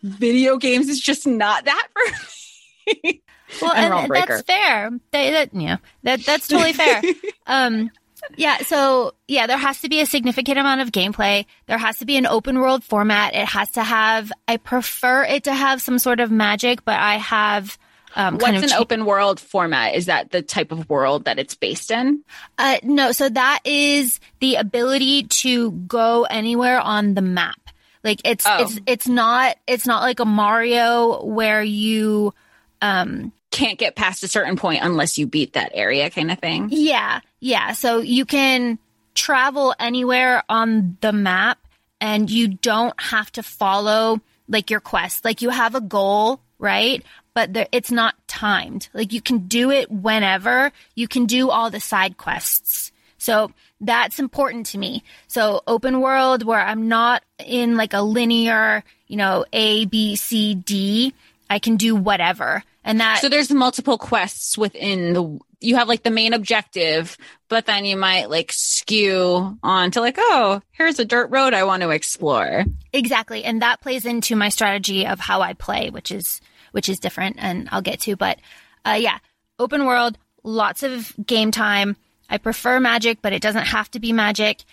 [0.01, 3.21] Video games is just not that for me.
[3.61, 4.89] Well, And and, that's fair.
[5.11, 7.01] That, that, yeah, that, that's totally fair.
[7.47, 7.91] um,
[8.37, 8.57] yeah.
[8.57, 11.45] So yeah, there has to be a significant amount of gameplay.
[11.67, 13.35] There has to be an open world format.
[13.35, 17.17] It has to have, I prefer it to have some sort of magic, but I
[17.17, 17.77] have,
[18.15, 19.95] um, What's an open world format?
[19.95, 22.23] Is that the type of world that it's based in?
[22.57, 27.59] Uh, no, so that is the ability to go anywhere on the map.
[28.03, 28.61] Like it's Oh.
[28.61, 32.33] it's it's not it's not like a Mario where you
[32.81, 36.69] um Can't get past a certain point unless you beat that area kind of thing.
[36.71, 37.71] yeah, yeah.
[37.73, 38.77] So you can
[39.15, 41.57] travel anywhere on the map
[41.99, 45.25] and you don't have to follow like your quest.
[45.25, 47.03] Like you have a goal, right?
[47.33, 48.89] But there, it's not timed.
[48.93, 50.71] Like you can do it whenever.
[50.95, 52.91] You can do all the side quests.
[53.17, 55.03] So that's important to me.
[55.27, 60.55] So open world where I'm not in like a linear, you know, A, B, C,
[60.55, 61.13] D.
[61.49, 62.63] I can do whatever.
[62.83, 67.17] And that So there's multiple quests within the you have like the main objective,
[67.49, 71.63] but then you might like skew on to like, oh, here's a dirt road I
[71.63, 72.63] want to explore.
[72.93, 73.43] Exactly.
[73.43, 77.37] And that plays into my strategy of how I play, which is which is different
[77.39, 78.15] and I'll get to.
[78.15, 78.39] But
[78.85, 79.17] uh, yeah,
[79.59, 81.95] open world, lots of game time.
[82.29, 84.63] I prefer magic, but it doesn't have to be magic.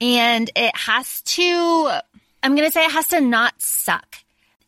[0.00, 2.00] And it has to
[2.42, 4.16] I'm gonna say it has to not suck.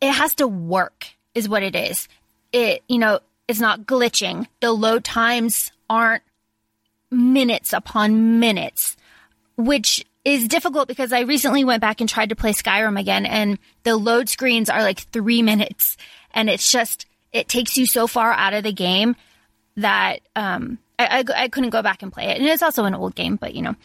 [0.01, 2.09] It has to work, is what it is.
[2.53, 4.47] It you know, it's not glitching.
[4.61, 6.23] The load times aren't
[7.11, 8.97] minutes upon minutes
[9.57, 13.59] which is difficult because I recently went back and tried to play Skyrim again, and
[13.83, 15.97] the load screens are like three minutes,
[16.33, 19.17] and it's just it takes you so far out of the game
[19.77, 22.95] that um, I, I, I couldn't go back and play it, and it's also an
[22.95, 23.77] old game, but you know,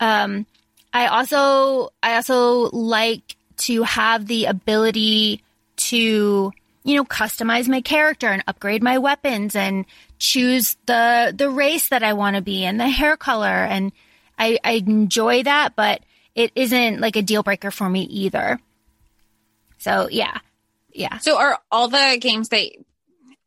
[0.00, 0.46] um,
[0.92, 5.42] I also I also like to have the ability
[5.76, 6.52] to
[6.84, 9.84] you know customize my character and upgrade my weapons and
[10.22, 13.90] choose the the race that I want to be and the hair color and
[14.38, 16.00] I, I enjoy that, but
[16.34, 18.60] it isn't like a deal breaker for me either.
[19.78, 20.38] So yeah,
[20.92, 21.18] yeah.
[21.18, 22.70] So are all the games that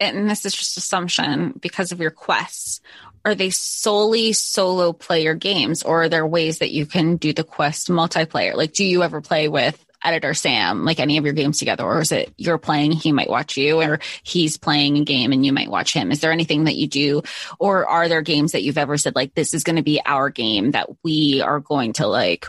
[0.02, 2.82] and this is just assumption because of your quests,
[3.24, 7.46] are they solely solo player games or are there ways that you can do the
[7.46, 8.54] quest multiplayer?
[8.54, 12.02] Like do you ever play with editor Sam, like any of your games together, or
[12.02, 15.52] is it you're playing, he might watch you, or he's playing a game and you
[15.52, 16.12] might watch him?
[16.12, 17.24] Is there anything that you do,
[17.60, 20.30] or are there games that you've ever said like this is going to be our
[20.30, 22.46] game that we are going to like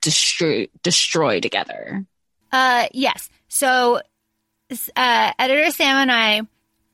[0.00, 2.06] destroy destroy together?
[2.52, 3.28] Uh, yes.
[3.48, 4.00] So,
[4.96, 6.42] uh, editor Sam and I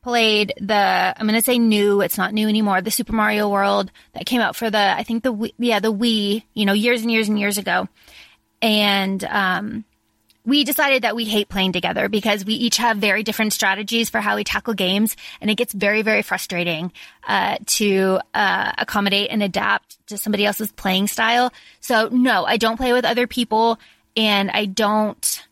[0.06, 0.74] played the,
[1.18, 4.40] I'm going to say new, it's not new anymore, the Super Mario World that came
[4.40, 7.38] out for the, I think the, yeah, the Wii, you know, years and years and
[7.40, 7.88] years ago.
[8.62, 9.84] And, um,
[10.46, 14.20] we decided that we hate playing together because we each have very different strategies for
[14.20, 16.92] how we tackle games, and it gets very, very frustrating
[17.26, 21.52] uh, to uh, accommodate and adapt to somebody else's playing style.
[21.80, 23.80] So, no, I don't play with other people,
[24.16, 25.42] and I don't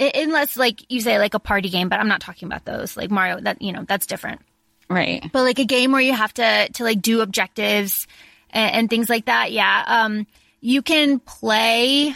[0.00, 2.96] unless like you say like a party game, but I'm not talking about those.
[2.96, 4.40] Like Mario, that you know that's different.
[4.88, 5.28] Right.
[5.32, 8.06] But like a game where you have to to like do objectives
[8.50, 9.52] and, and things like that.
[9.52, 9.84] Yeah.
[9.86, 10.26] Um,
[10.60, 12.14] you can play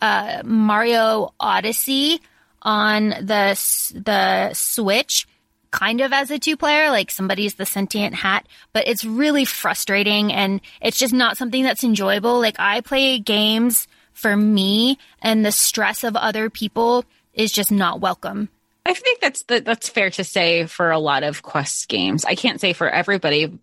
[0.00, 2.20] uh, Mario Odyssey
[2.62, 5.26] on the the Switch,
[5.70, 6.90] kind of as a two player.
[6.90, 11.84] Like somebody's the sentient hat, but it's really frustrating and it's just not something that's
[11.84, 12.40] enjoyable.
[12.40, 18.00] Like I play games for me, and the stress of other people is just not
[18.00, 18.48] welcome.
[18.84, 22.24] I think that's the, that's fair to say for a lot of quest games.
[22.24, 23.58] I can't say for everybody,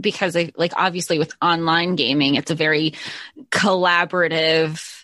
[0.00, 2.94] because I, like obviously with online gaming, it's a very
[3.50, 5.01] collaborative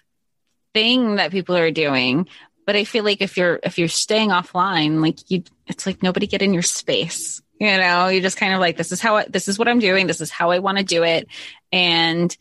[0.74, 2.28] thing that people are doing.
[2.66, 6.26] But I feel like if you're if you're staying offline, like you, it's like nobody
[6.26, 7.40] get in your space.
[7.58, 9.78] You know, you're just kind of like this is how I, this is what I'm
[9.78, 10.06] doing.
[10.06, 11.28] This is how I want to do it,
[11.72, 12.36] and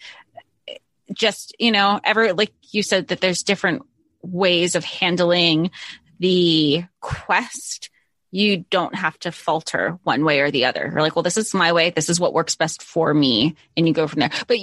[1.14, 3.84] just you know, ever like you said that there's different
[4.22, 5.72] ways of handling
[6.20, 7.90] the quest
[8.32, 10.90] you don't have to falter one way or the other.
[10.92, 11.92] You're like, well, this is my way.
[11.92, 13.56] This is what works best for me.
[13.76, 14.32] And you go from there.
[14.48, 14.58] But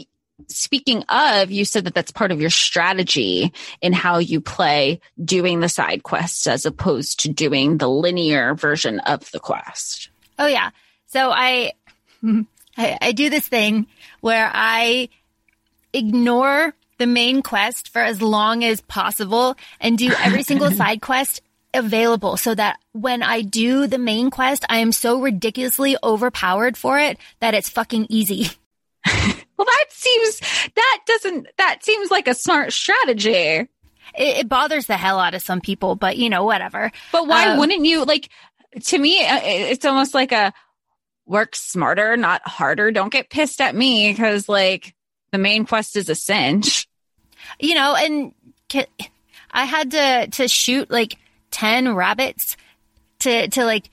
[0.49, 5.61] speaking of, you said that that's part of your strategy in how you play doing
[5.61, 10.11] the side quests as opposed to doing the linear version of the quest.
[10.39, 10.71] Oh, yeah.
[11.07, 11.73] So I,
[12.77, 13.87] I, I do this thing
[14.21, 15.09] where I
[15.93, 21.43] ignore the main quest for as long as possible and do every single side quest
[21.73, 26.99] available so that when I do the main quest, I am so ridiculously overpowered for
[26.99, 28.51] it that it's fucking easy.
[29.57, 30.41] well, that seems,
[30.75, 33.31] that doesn't, that seems like a smart strategy.
[33.31, 33.69] It,
[34.15, 36.91] it bothers the hell out of some people, but you know, whatever.
[37.13, 38.29] But why um, wouldn't you like,
[38.85, 40.53] to me, uh, it's almost like a
[41.27, 42.91] work smarter, not harder.
[42.91, 44.95] Don't get pissed at me because like
[45.33, 46.89] the main quest is a cinch.
[47.61, 48.33] You know, and
[49.51, 51.17] I had to, to shoot like
[51.51, 52.57] 10 rabbits
[53.21, 53.91] to, to like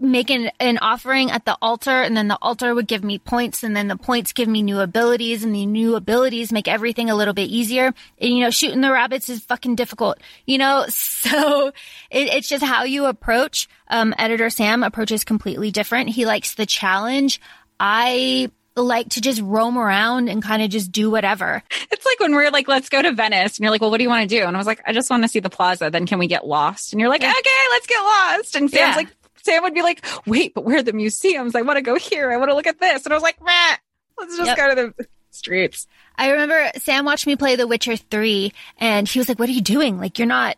[0.00, 3.62] make an, an offering at the altar and then the altar would give me points
[3.62, 7.14] and then the points give me new abilities and the new abilities make everything a
[7.14, 7.92] little bit easier.
[8.18, 10.86] And, you know, shooting the rabbits is fucking difficult, you know?
[11.20, 11.68] So
[12.10, 13.68] it, it's just how you approach.
[13.88, 16.08] Um, editor Sam approaches completely different.
[16.08, 17.42] He likes the challenge.
[17.78, 21.62] I like to just roam around and kind of just do whatever.
[21.90, 23.58] It's like when we're like, let's go to Venice.
[23.58, 24.44] And you're like, well, what do you want to do?
[24.44, 25.90] And I was like, I just want to see the plaza.
[25.90, 26.92] Then can we get lost?
[26.92, 27.32] And you're like, yeah.
[27.32, 28.56] okay, let's get lost.
[28.56, 28.96] And Sam's yeah.
[28.96, 29.08] like,
[29.42, 31.54] Sam would be like, wait, but where are the museums?
[31.54, 32.30] I want to go here.
[32.30, 33.04] I want to look at this.
[33.04, 33.76] And I was like, Meh,
[34.18, 34.56] let's just yep.
[34.56, 35.86] go to the streets.
[36.16, 39.52] I remember Sam watched me play The Witcher 3 and he was like, what are
[39.52, 39.98] you doing?
[39.98, 40.56] Like, you're not,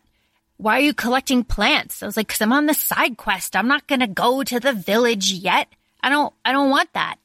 [0.56, 2.02] why are you collecting plants?
[2.02, 3.54] I was like, cause I'm on the side quest.
[3.54, 5.68] I'm not going to go to the village yet.
[6.00, 7.16] I don't, I don't want that.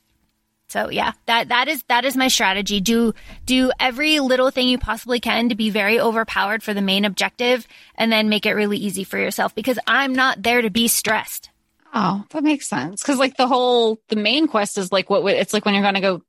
[0.70, 2.82] So yeah, that that is that is my strategy.
[2.82, 3.14] Do
[3.46, 7.68] do every little thing you possibly can to be very overpowered for the main objective
[7.96, 11.50] and then make it really easy for yourself because I'm not there to be stressed.
[11.94, 13.02] Oh, that makes sense.
[13.02, 15.96] Cuz like the whole the main quest is like what it's like when you're going
[15.96, 16.22] to go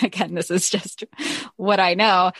[0.02, 1.04] again this is just
[1.56, 2.32] what I know.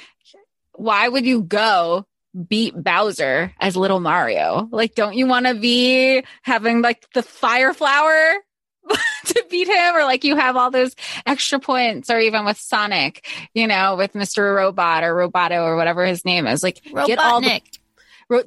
[0.73, 2.07] Why would you go
[2.49, 4.67] beat Bowser as little Mario?
[4.73, 8.39] Like don't you want to be having like the fire flower
[9.27, 10.94] to beat him or like you have all those
[11.27, 14.55] extra points or even with Sonic, you know, with Mr.
[14.55, 16.62] Robot or Roboto or whatever his name is.
[16.62, 17.07] Like Robotnik.
[17.07, 17.61] get all the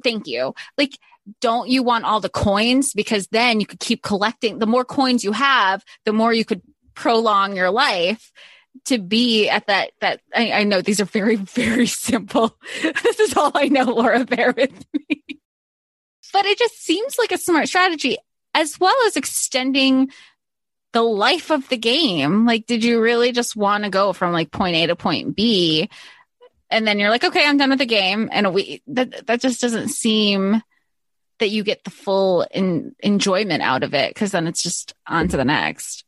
[0.02, 0.54] thank you.
[0.76, 0.98] Like
[1.40, 5.24] don't you want all the coins because then you could keep collecting the more coins
[5.24, 6.62] you have, the more you could
[6.94, 8.32] prolong your life
[8.86, 12.56] to be at that that I, I know these are very, very simple.
[12.82, 15.22] this is all I know, Laura, bear with me.
[16.32, 18.18] But it just seems like a smart strategy
[18.58, 20.10] as well as extending
[20.92, 22.44] the life of the game.
[22.44, 25.88] Like, did you really just want to go from like point A to point B?
[26.70, 28.28] And then you're like, okay, I'm done with the game.
[28.32, 30.60] And we, that, that just doesn't seem
[31.38, 34.14] that you get the full in, enjoyment out of it.
[34.16, 36.04] Cause then it's just on to the next.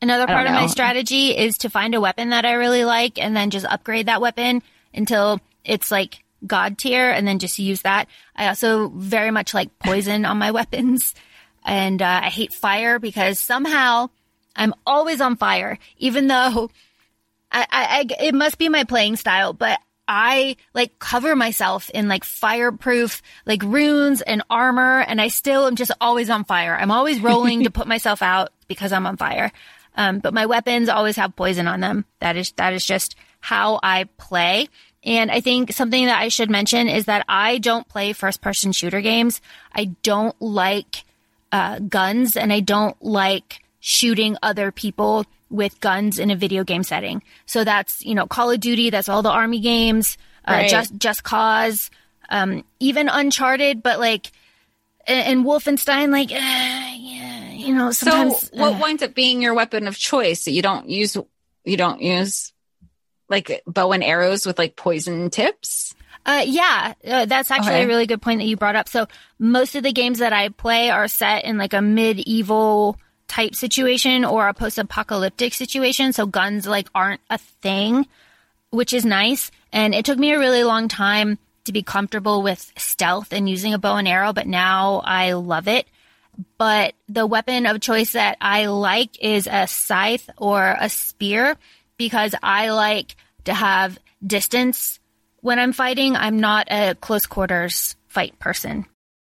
[0.00, 3.36] Another part of my strategy is to find a weapon that I really like and
[3.36, 4.62] then just upgrade that weapon
[4.94, 8.08] until it's like god tier and then just use that.
[8.34, 11.14] I also very much like poison on my weapons
[11.64, 14.10] and uh, I hate fire because somehow
[14.56, 16.70] I'm always on fire, even though
[17.52, 22.08] I, I, I, it must be my playing style, but I like cover myself in
[22.08, 26.76] like fireproof, like runes and armor, and I still am just always on fire.
[26.76, 29.52] I'm always rolling to put myself out because I'm on fire.
[29.96, 32.04] Um, but my weapons always have poison on them.
[32.20, 34.68] That is, that is just how I play.
[35.02, 38.72] And I think something that I should mention is that I don't play first person
[38.72, 39.40] shooter games.
[39.74, 41.04] I don't like,
[41.52, 46.82] uh, guns and I don't like shooting other people with guns in a video game
[46.82, 47.22] setting.
[47.46, 50.70] So that's, you know, Call of Duty, that's all the army games, uh, right.
[50.70, 51.90] just, just cause,
[52.28, 54.30] um, even Uncharted, but like,
[55.06, 58.50] and, Wolfenstein, like, uh, yeah, you know, sometimes.
[58.50, 61.16] So what uh, winds up being your weapon of choice that you don't use,
[61.64, 62.52] you don't use
[63.28, 65.94] like bow and arrows with like poison tips?
[66.26, 67.84] Uh, yeah, uh, that's actually okay.
[67.84, 68.88] a really good point that you brought up.
[68.88, 69.06] So
[69.38, 74.24] most of the games that I play are set in like a medieval type situation
[74.24, 76.12] or a post apocalyptic situation.
[76.12, 78.06] So guns like aren't a thing,
[78.70, 79.50] which is nice.
[79.72, 83.72] And it took me a really long time to be comfortable with stealth and using
[83.72, 85.86] a bow and arrow, but now I love it.
[86.58, 91.56] but the weapon of choice that I like is a scythe or a spear
[91.96, 94.99] because I like to have distance
[95.40, 96.16] when I'm fighting.
[96.16, 98.86] I'm not a close quarters fight person.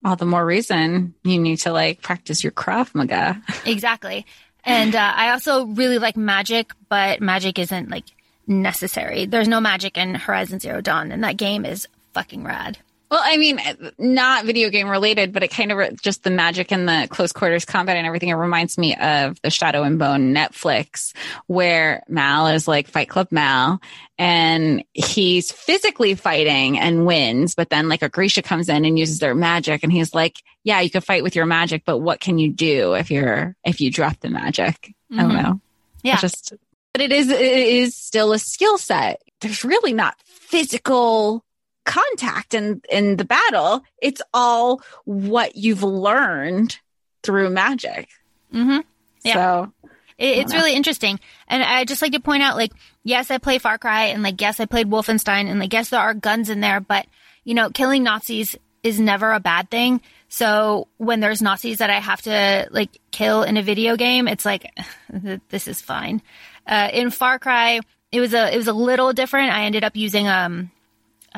[0.04, 3.42] All the more reason you need to like practice your Krav Maga.
[3.66, 4.26] Exactly.
[4.64, 8.04] And uh, I also really like magic, but magic isn't like
[8.46, 9.26] necessary.
[9.26, 12.78] There's no magic in Horizon Zero Dawn, and that game is fucking rad.
[13.10, 13.58] Well, I mean,
[13.98, 17.64] not video game related, but it kind of just the magic and the close quarters
[17.64, 18.28] combat and everything.
[18.28, 21.14] It reminds me of the Shadow and Bone Netflix,
[21.46, 23.80] where Mal is like Fight Club Mal,
[24.18, 27.54] and he's physically fighting and wins.
[27.54, 30.80] But then like a Grisha comes in and uses their magic, and he's like, "Yeah,
[30.80, 33.90] you can fight with your magic, but what can you do if you're if you
[33.90, 35.18] drop the magic?" Mm-hmm.
[35.18, 35.42] I don't mm-hmm.
[35.42, 35.60] know.
[36.02, 36.52] Yeah, it's just
[36.92, 39.22] but it is it is still a skill set.
[39.40, 41.44] There's really not physical
[41.88, 46.78] contact in in the battle it's all what you've learned
[47.22, 48.08] through magic.
[48.52, 48.80] Mm-hmm.
[49.24, 49.34] yeah.
[49.34, 49.72] so
[50.18, 51.18] it, it's really interesting.
[51.48, 52.72] And i just like to point out like
[53.04, 56.00] yes i play far cry and like yes i played wolfenstein and like yes there
[56.00, 57.06] are guns in there but
[57.44, 60.00] you know killing nazis is never a bad thing.
[60.28, 64.44] So when there's nazis that i have to like kill in a video game it's
[64.44, 64.70] like
[65.48, 66.20] this is fine.
[66.66, 67.80] Uh, in far cry
[68.12, 69.52] it was a it was a little different.
[69.52, 70.70] I ended up using um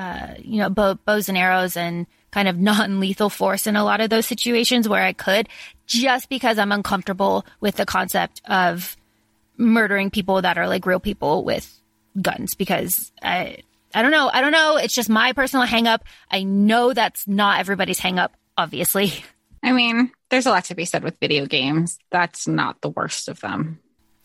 [0.01, 4.01] uh, you know, bow, bows and arrows and kind of non-lethal force in a lot
[4.01, 5.49] of those situations where I could,
[5.87, 8.97] just because I'm uncomfortable with the concept of
[9.59, 11.81] murdering people that are like real people with
[12.21, 13.59] guns because I,
[13.95, 14.31] I don't know.
[14.33, 14.79] I don't know.
[14.79, 16.01] It's just my personal hangup.
[16.31, 19.13] I know that's not everybody's hangup, obviously.
[19.63, 21.99] I mean, there's a lot to be said with video games.
[22.11, 23.81] That's not the worst of them.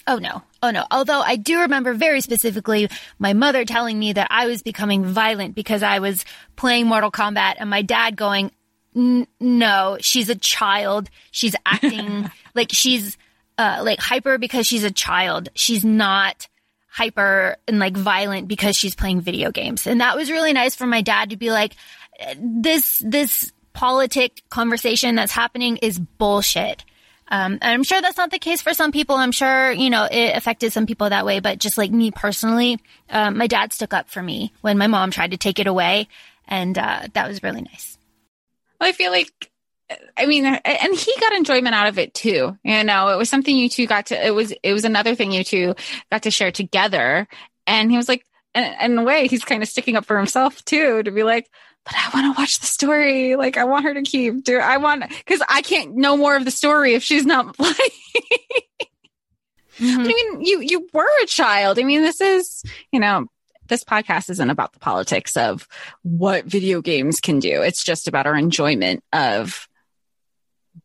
[0.07, 0.43] Oh no.
[0.61, 0.85] Oh no.
[0.91, 5.55] Although I do remember very specifically my mother telling me that I was becoming violent
[5.55, 6.25] because I was
[6.55, 8.51] playing Mortal Kombat and my dad going,
[8.93, 11.09] no, she's a child.
[11.31, 13.17] She's acting like she's,
[13.57, 15.49] uh, like hyper because she's a child.
[15.55, 16.47] She's not
[16.87, 19.87] hyper and like violent because she's playing video games.
[19.87, 21.75] And that was really nice for my dad to be like,
[22.37, 26.85] this, this politic conversation that's happening is bullshit
[27.27, 29.15] um, and I'm sure that's not the case for some people.
[29.15, 31.39] I'm sure, you know, it affected some people that way.
[31.39, 35.11] But just like me personally, um, my dad stuck up for me when my mom
[35.11, 36.07] tried to take it away.
[36.47, 37.97] And uh, that was really nice.
[38.79, 39.31] Well, I feel like,
[40.17, 42.57] I mean, and he got enjoyment out of it too.
[42.63, 45.31] You know, it was something you two got to, it was, it was another thing
[45.31, 45.75] you two
[46.11, 47.27] got to share together.
[47.65, 51.03] And he was like, in a way, he's kind of sticking up for himself too,
[51.03, 51.49] to be like,
[51.85, 53.35] but I want to watch the story.
[53.35, 56.43] Like I want her to keep do I want because I can't know more of
[56.43, 57.75] the story if she's not playing.
[59.77, 59.99] mm-hmm.
[59.99, 61.79] I mean, you you were a child.
[61.79, 63.27] I mean, this is you know
[63.67, 65.67] this podcast isn't about the politics of
[66.01, 67.61] what video games can do.
[67.61, 69.67] It's just about our enjoyment of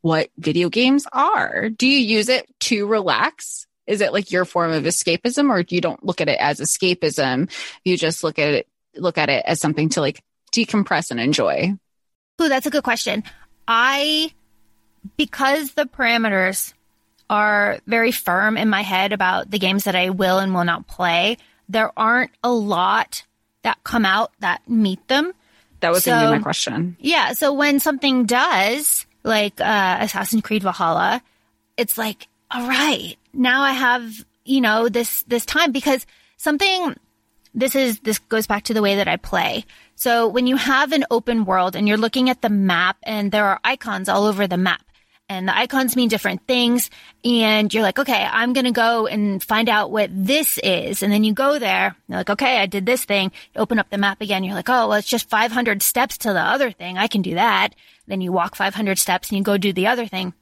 [0.03, 1.69] what video games are.
[1.69, 3.67] Do you use it to relax?
[3.87, 7.51] Is it like your form of escapism or you don't look at it as escapism?
[7.85, 10.23] You just look at it look at it as something to like
[10.53, 11.75] decompress and enjoy?
[12.41, 13.23] Ooh, that's a good question.
[13.69, 14.33] I,
[15.17, 16.73] because the parameters
[17.29, 20.87] are very firm in my head about the games that I will and will not
[20.87, 21.37] play,
[21.69, 23.25] there aren't a lot
[23.63, 25.33] that come out that meet them.
[25.81, 26.97] That was so, going to be my question.
[26.99, 27.33] Yeah.
[27.33, 31.23] So when something does, like uh, Assassin's Creed Valhalla,
[31.77, 34.13] it's like, all right, now I have,
[34.45, 36.05] you know, this, this time because
[36.37, 36.97] something,
[37.55, 39.65] this is, this goes back to the way that I play.
[39.97, 43.45] So when you have an open world and you're looking at the map and there
[43.45, 44.83] are icons all over the map
[45.29, 46.91] and the icons mean different things
[47.25, 51.05] and you're like, okay, I'm going to go and find out what this is.
[51.05, 53.31] And then you go there, you're like, okay, I did this thing.
[53.55, 54.43] You open up the map again.
[54.43, 56.99] You're like, oh, well, it's just 500 steps to the other thing.
[56.99, 57.77] I can do that.
[58.09, 60.35] Then you walk 500 steps and you go do the other thing.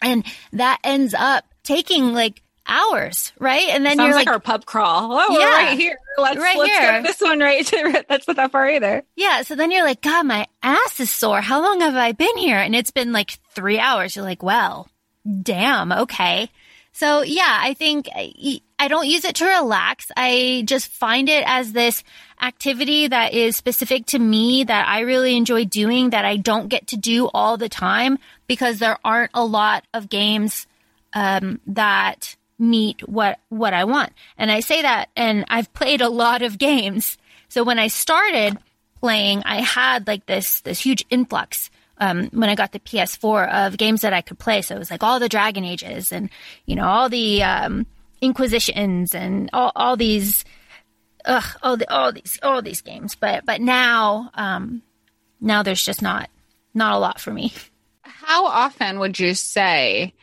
[0.00, 3.68] And that ends up taking like hours, right?
[3.70, 5.12] And then Sounds you're like, like, our pub crawl.
[5.12, 5.98] Oh, yeah, right here.
[6.18, 6.92] Let's right let's here.
[6.92, 7.64] get this one right.
[8.08, 9.04] That's not that far either.
[9.14, 9.42] Yeah.
[9.42, 11.40] So then you're like, God, my ass is sore.
[11.40, 12.58] How long have I been here?
[12.58, 14.16] And it's been like three hours.
[14.16, 14.88] You're like, well,
[15.42, 15.92] damn.
[15.92, 16.50] Okay.
[16.92, 20.10] So yeah, I think I don't use it to relax.
[20.16, 22.02] I just find it as this
[22.40, 26.88] activity that is specific to me that I really enjoy doing that I don't get
[26.88, 30.66] to do all the time because there aren't a lot of games
[31.12, 34.12] um, that meet what what I want.
[34.36, 37.16] And I say that and I've played a lot of games.
[37.48, 38.58] So when I started
[39.00, 43.76] playing, I had like this this huge influx um, when I got the PS4 of
[43.76, 44.62] games that I could play.
[44.62, 46.30] So it was like all the Dragon Ages and
[46.66, 47.86] you know all the um,
[48.20, 50.44] Inquisitions and all, all these
[51.24, 53.14] ugh, all the all these all these games.
[53.14, 54.82] But but now um,
[55.40, 56.28] now there's just not
[56.74, 57.52] not a lot for me.
[58.02, 60.14] How often would you say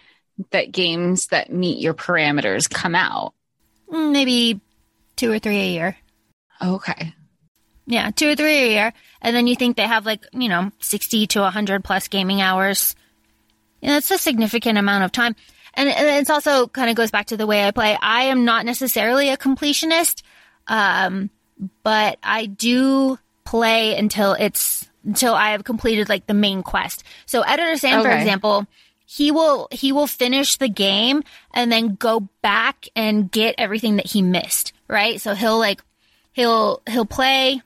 [0.51, 3.33] that games that meet your parameters come out?
[3.91, 4.61] Mm, Maybe
[5.15, 5.97] two or three a year.
[6.61, 7.13] Okay.
[7.87, 8.93] Yeah, two or three a year.
[9.21, 12.95] And then you think they have like, you know, 60 to 100 plus gaming hours.
[13.81, 15.35] You know, it's a significant amount of time.
[15.75, 17.97] And and it's also kind of goes back to the way I play.
[18.01, 20.23] I am not necessarily a completionist,
[20.67, 21.29] um,
[21.83, 27.03] but I do play until it's, until I have completed like the main quest.
[27.25, 28.65] So Editor Sam, for example,
[29.05, 34.07] he will, he will finish the game and then go back and get everything that
[34.07, 35.21] he missed, right?
[35.21, 35.81] So he'll like,
[36.33, 37.61] he'll, he'll play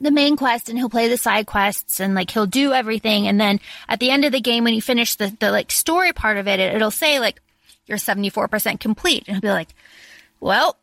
[0.00, 3.40] the main quest and he'll play the side quests and like he'll do everything and
[3.40, 6.36] then at the end of the game when you finish the, the like story part
[6.36, 7.40] of it, it it'll say like
[7.86, 9.68] you're 74% complete and he'll be like
[10.40, 10.76] well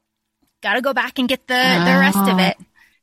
[0.61, 2.47] gotta go back and get the the rest of ah.
[2.51, 2.57] it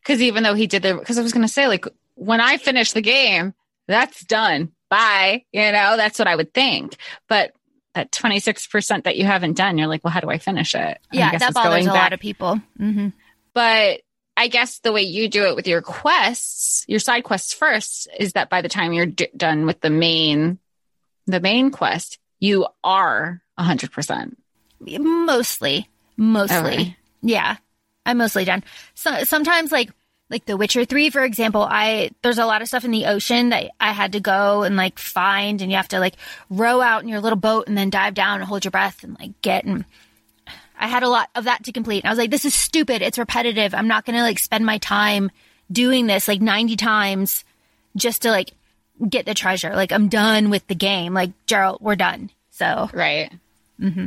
[0.09, 1.85] Because even though he did the, because I was going to say, like,
[2.15, 3.53] when I finish the game,
[3.87, 4.73] that's done.
[4.91, 5.45] Bye.
[5.53, 6.97] You know, that's what I would think.
[7.29, 7.53] But
[7.95, 10.81] that 26% that you haven't done, you're like, well, how do I finish it?
[10.81, 13.09] And I yeah guess that bothers going a back lot of people hmm
[13.55, 14.01] But
[14.37, 18.35] I guess the way you do it with your quests, your side quests first, is
[18.35, 20.61] that by the time you're d- done with the main,
[21.27, 24.39] the main quest, you are hundred percent.
[24.81, 26.97] mostly mostly Okay.
[27.23, 27.57] yeah
[28.07, 28.63] i'm mostly done
[28.95, 29.91] so sometimes like
[30.31, 33.51] like the witcher 3 for example i there's a lot of stuff in the ocean
[33.51, 36.15] that i had to go and like find and you have to like
[36.51, 39.19] row out in your little boat and then dive down and hold your breath and
[39.19, 39.85] like get and
[40.79, 42.05] i had a lot of that to complete.
[42.05, 43.03] And i was like this is stupid.
[43.03, 43.75] It's repetitive.
[43.75, 45.31] I'm not gonna like spend my time
[45.71, 47.45] doing this like 90 times
[47.97, 48.53] just to like
[49.09, 49.75] get the treasure.
[49.75, 51.15] Like i'm done with the game.
[51.15, 52.31] Like Geralt we're done.
[52.51, 53.33] So Right.
[53.81, 54.07] Mm-hmm.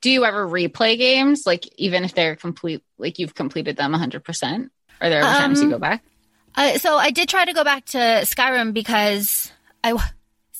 [0.00, 4.24] Do you ever replay games, like even if they're complete, like you've completed them hundred
[4.24, 4.70] percent?
[5.00, 6.02] Are there ever times you Um, go back?
[6.56, 9.52] Uh, so I did try to go back to Skyrim because
[9.84, 10.00] I, uh,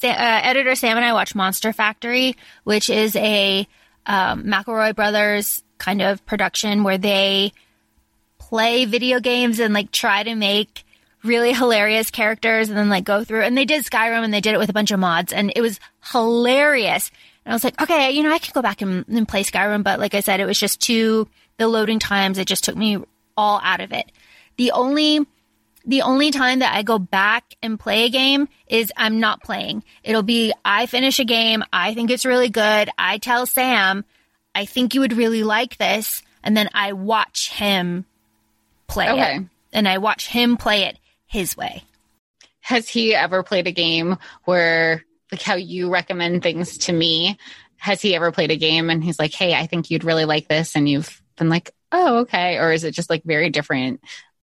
[0.03, 3.66] editor Sam and I watched Monster Factory, which is a
[4.07, 7.53] um, McElroy Brothers kind of production where they
[8.39, 10.84] play video games and like try to make
[11.24, 14.55] really hilarious characters and then like go through and they did Skyrim and they did
[14.55, 15.80] it with a bunch of mods and it was
[16.12, 17.11] hilarious.
[17.45, 19.82] And I was like, okay, you know, I can go back and, and play Skyrim,
[19.82, 22.39] but like I said, it was just too the loading times.
[22.39, 22.99] It just took me
[23.36, 24.11] all out of it.
[24.59, 25.27] The only
[25.87, 29.85] the only time that I go back and play a game is I'm not playing.
[30.05, 32.91] It'll be I finish a game, I think it's really good.
[32.99, 34.05] I tell Sam,
[34.55, 38.05] I think you would really like this, and then I watch him
[38.87, 39.37] play Okay.
[39.37, 39.43] it.
[39.73, 41.85] And I watch him play it his way.
[42.61, 47.39] Has he ever played a game where, like, how you recommend things to me?
[47.77, 50.49] Has he ever played a game and he's like, "Hey, I think you'd really like
[50.49, 54.01] this," and you've been like, "Oh, okay," or is it just like very different,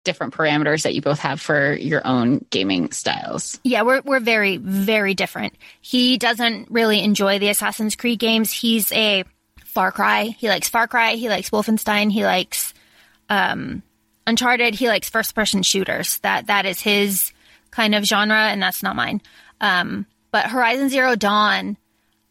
[0.05, 3.59] different parameters that you both have for your own gaming styles?
[3.65, 5.55] Yeah, we're we're very very different.
[5.81, 8.53] He doesn't really enjoy the Assassin's Creed games.
[8.53, 9.25] He's a
[9.65, 10.25] Far Cry.
[10.25, 11.15] He likes Far Cry.
[11.15, 12.13] He likes Wolfenstein.
[12.13, 12.73] He likes
[13.29, 13.83] um,
[14.27, 14.75] Uncharted.
[14.75, 16.19] He likes first person shooters.
[16.19, 17.33] That that is his
[17.71, 19.21] kind of genre, and that's not mine.
[19.61, 21.77] Um, but Horizon Zero Dawn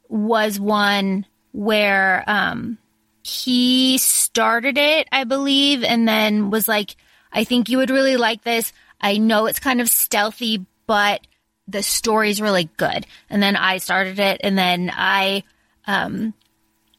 [0.08, 2.78] was one where um,
[3.24, 6.96] he started it, I believe, and then was like,
[7.34, 8.72] I think you would really like this.
[9.02, 11.26] I know it's kind of stealthy, but
[11.68, 13.06] the story's really good.
[13.30, 15.44] And then I started it and then I,
[15.88, 16.34] um,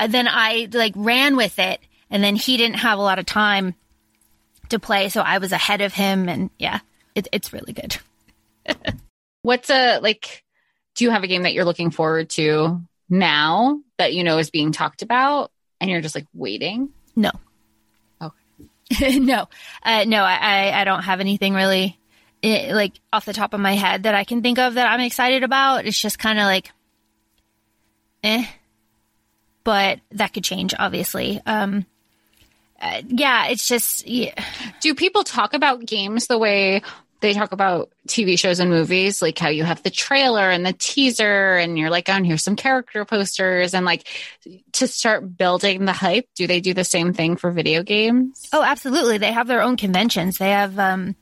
[0.00, 1.80] and then I like ran with it
[2.10, 3.74] and then he didn't have a lot of time
[4.70, 5.08] to play.
[5.08, 6.80] So I was ahead of him and yeah,
[7.14, 7.96] it, it's really good.
[9.42, 10.42] What's a like?
[10.94, 14.50] Do you have a game that you're looking forward to now that you know is
[14.50, 16.90] being talked about, and you're just like waiting?
[17.14, 17.30] No.
[19.00, 19.48] No,
[19.82, 21.98] uh, no, I, I, don't have anything really
[22.42, 25.42] like off the top of my head that I can think of that I'm excited
[25.42, 25.86] about.
[25.86, 26.70] It's just kind of like,
[28.22, 28.44] eh,
[29.64, 31.40] but that could change, obviously.
[31.46, 31.86] Um,
[32.80, 34.34] uh, yeah, it's just, yeah.
[34.80, 36.82] Do people talk about games the way
[37.24, 39.20] they talk about TV shows and movies?
[39.20, 42.42] Like how you have the trailer and the teaser, and you're like, oh, and here's
[42.44, 44.06] some character posters, and like
[44.72, 46.28] to start building the hype.
[46.34, 48.48] Do they do the same thing for video games?
[48.52, 49.18] oh, absolutely.
[49.18, 50.38] They have their own conventions.
[50.38, 51.16] They have, um,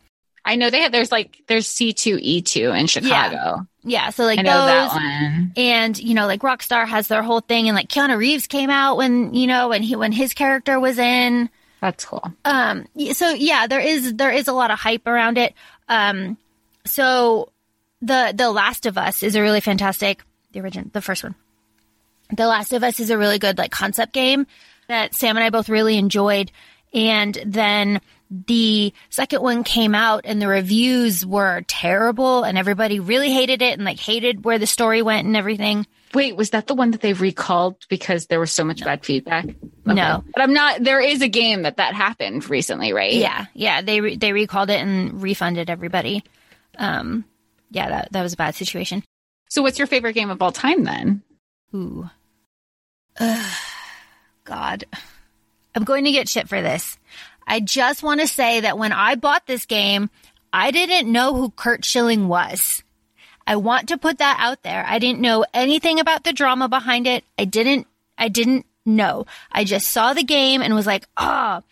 [0.45, 0.93] I know they have.
[0.93, 3.67] There's like there's C2E2 in Chicago.
[3.85, 5.53] yeah, so like I know that those, one.
[5.57, 8.97] and you know, like Rockstar has their whole thing, and like Keanu Reeves came out
[8.97, 11.49] when you know when he when his character was in.
[11.83, 12.33] That's cool.
[12.45, 15.53] Um, so yeah, there is there is a lot of hype around it.
[15.93, 16.39] Um,
[16.87, 17.53] so
[18.01, 20.23] the the Last of Us is a really fantastic
[20.53, 21.35] the original the first one.
[22.35, 24.47] The Last of Us is a really good like concept game
[24.89, 26.51] that Sam and I both really enjoyed.
[26.95, 28.01] And then
[28.33, 33.75] the second one came out and the reviews were terrible and everybody really hated it
[33.75, 35.87] and like hated where the story went and everything.
[36.15, 39.45] Wait, was that the one that they recalled because there was so much bad feedback?
[39.45, 39.55] Okay.
[39.87, 40.83] No, but I'm not.
[40.83, 43.13] There is a game that that happened recently, right?
[43.13, 43.83] Yeah, yeah.
[43.83, 46.25] They re- they recalled it and refunded everybody.
[46.79, 47.25] Um,
[47.71, 49.03] yeah, that that was a bad situation.
[49.49, 51.23] So, what's your favorite game of all time then?
[51.75, 52.09] Ooh,
[53.19, 53.53] Ugh,
[54.45, 54.85] God,
[55.75, 56.99] I'm going to get shit for this.
[57.47, 60.11] I just want to say that when I bought this game,
[60.53, 62.83] I didn't know who Curt Schilling was.
[63.47, 64.85] I want to put that out there.
[64.87, 67.25] I didn't know anything about the drama behind it.
[67.39, 67.87] I didn't,
[68.17, 69.27] I didn't know.
[69.51, 71.63] I just saw the game and was like, oh,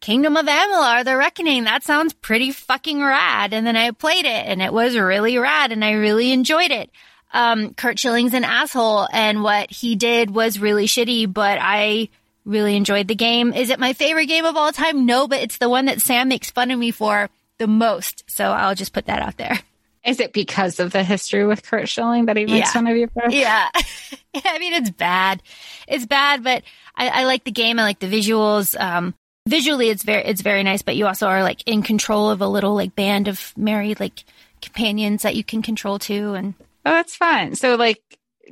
[0.00, 1.64] Kingdom of Amalur, The Reckoning.
[1.64, 3.52] That sounds pretty fucking rad.
[3.52, 6.90] And then I played it and it was really rad and I really enjoyed it.
[7.32, 12.08] Um, Curt Schilling's an asshole and what he did was really shitty, but I
[12.44, 13.52] really enjoyed the game.
[13.52, 15.06] Is it my favorite game of all time?
[15.06, 17.28] No, but it's the one that Sam makes fun of me for
[17.58, 18.24] the most.
[18.28, 19.58] So I'll just put that out there.
[20.04, 22.72] Is it because of the history with Curt Schilling that he makes Yeah.
[22.72, 23.24] fun of you for?
[23.30, 23.68] Yeah.
[24.44, 25.42] I mean, it's bad.
[25.86, 26.62] It's bad, but
[26.96, 27.78] I, I like the game.
[27.78, 28.78] I like the visuals.
[28.80, 29.14] Um,
[29.46, 32.46] visually, it's very, it's very nice, but you also are like in control of a
[32.48, 34.24] little like band of married like
[34.62, 36.32] companions that you can control too.
[36.34, 36.54] And
[36.86, 37.54] Oh, that's fun.
[37.56, 38.00] So, like,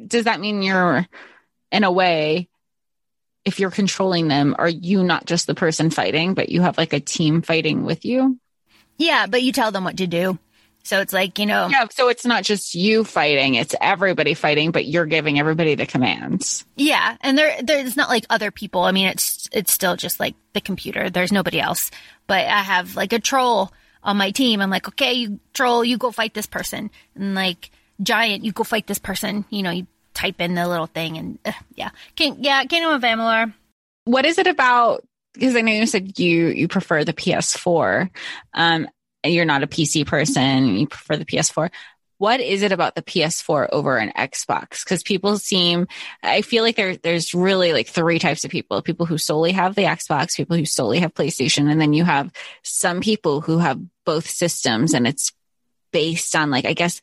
[0.06, 1.06] does that mean you're,
[1.72, 2.48] in a way,
[3.48, 6.92] if you're controlling them, are you not just the person fighting, but you have like
[6.92, 8.38] a team fighting with you?
[8.98, 10.38] yeah, but you tell them what to do.
[10.84, 11.86] So it's like, you know, Yeah.
[11.90, 16.64] So it's not just you fighting; it's everybody fighting, but you're giving everybody the commands.
[16.76, 18.82] Yeah, and there there's not like other people.
[18.82, 21.10] I mean, it's it's still just like the computer.
[21.10, 21.90] There's nobody else.
[22.26, 23.70] But I have like a troll
[24.02, 24.60] on my team.
[24.60, 27.70] I'm like, okay, you troll, you go fight this person, and like
[28.02, 29.44] giant, you go fight this person.
[29.50, 29.86] You know, you
[30.18, 33.54] type in the little thing, and uh, yeah, King, yeah, Kingdom of Amalur.
[34.04, 35.06] What is it about?
[35.34, 38.10] Because I know you said you you prefer the PS4.
[38.52, 38.88] Um,
[39.24, 40.76] you're not a PC person.
[40.76, 41.70] You prefer the PS4.
[42.18, 44.82] What is it about the PS4 over an Xbox?
[44.82, 45.86] Because people seem,
[46.20, 49.76] I feel like there there's really like three types of people: people who solely have
[49.76, 52.32] the Xbox, people who solely have PlayStation, and then you have
[52.64, 55.32] some people who have both systems, and it's
[55.92, 57.00] based on like I guess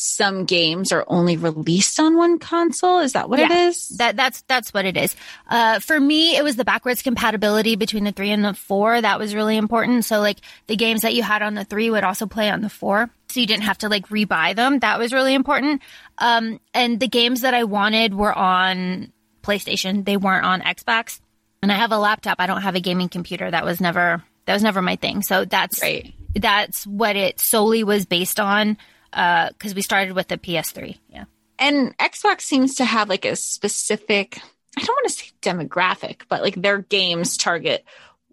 [0.00, 3.00] some games are only released on one console.
[3.00, 3.68] Is that what it Yeah.
[3.68, 3.88] is?
[3.98, 5.16] That that's that's what it is.
[5.48, 9.18] Uh, for me, it was the backwards compatibility between the three and the four that
[9.18, 10.04] was really important.
[10.04, 10.38] So like
[10.68, 13.40] the games that you had on the three would also play on the four, so
[13.40, 14.78] you didn't have to like rebuy them.
[14.78, 15.82] That was really important.
[16.18, 20.04] Um, and the games that I wanted were on PlayStation.
[20.04, 21.20] They weren't on Xbox.
[21.62, 22.36] And I have a laptop.
[22.38, 23.50] I don't have a gaming computer.
[23.50, 25.22] That was never that was never my thing.
[25.22, 26.14] So that's Right.
[26.34, 28.76] that's what it solely was based on.
[29.10, 30.98] Because we started with the PS3.
[31.08, 31.24] Yeah.
[31.58, 34.38] and Xbox seems to have like a specific,
[34.76, 37.84] I don't want to say demographic, but like their games target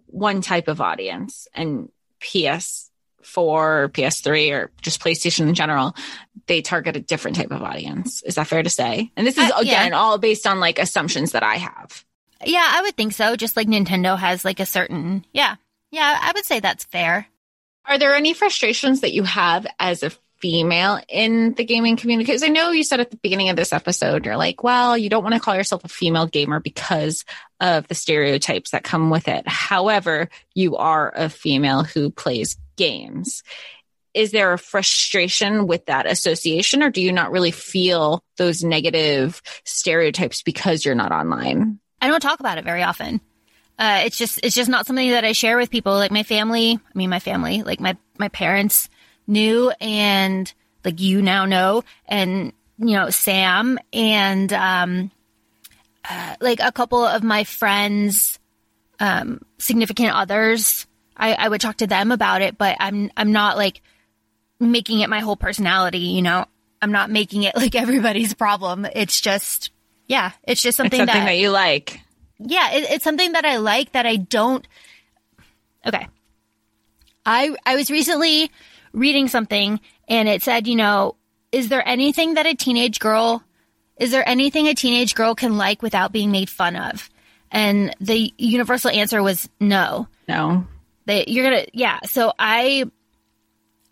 [0.06, 1.88] one type of audience and
[2.20, 2.88] PS4
[3.36, 5.94] or PS3 or just PlayStation in general,
[6.46, 8.22] they target a different type of audience.
[8.22, 9.10] Is that fair to say?
[9.16, 9.80] And this is Uh, yeah.
[9.82, 12.04] again all based on like assumptions that I have.
[12.44, 13.34] Yeah, I would think so.
[13.34, 15.56] Just like Nintendo has like a certain, yeah,
[15.90, 17.26] yeah, I would say that's fair.
[17.86, 20.10] Are there any frustrations that you have as a
[20.46, 22.30] female in the gaming community?
[22.30, 25.08] Because I know you said at the beginning of this episode, you're like, well, you
[25.08, 27.24] don't want to call yourself a female gamer because
[27.60, 29.48] of the stereotypes that come with it.
[29.48, 33.42] However, you are a female who plays games.
[34.14, 39.42] Is there a frustration with that association, or do you not really feel those negative
[39.64, 41.80] stereotypes because you're not online?
[42.00, 43.20] I don't talk about it very often.
[43.80, 45.94] Uh, it's just it's just not something that I share with people.
[45.94, 48.88] Like my family, I mean my family, like my my parents
[49.26, 50.52] knew, and
[50.84, 55.10] like you now know, and you know Sam and um,
[56.08, 58.38] uh, like a couple of my friends,
[59.00, 60.86] um, significant others.
[61.16, 63.82] I, I would talk to them about it, but I'm I'm not like
[64.60, 65.98] making it my whole personality.
[65.98, 66.44] You know,
[66.82, 68.86] I'm not making it like everybody's problem.
[68.94, 69.70] It's just
[70.06, 72.00] yeah, it's just It's something, something that that you like.
[72.38, 74.66] yeah, it, it's something that I like that I don't.
[75.86, 76.06] Okay,
[77.24, 78.50] I I was recently
[78.96, 79.78] reading something
[80.08, 81.14] and it said, you know,
[81.52, 83.44] is there anything that a teenage girl,
[83.98, 87.08] is there anything a teenage girl can like without being made fun of?
[87.52, 90.08] And the universal answer was no.
[90.26, 90.66] No.
[91.04, 92.00] That you're gonna, yeah.
[92.06, 92.84] So I,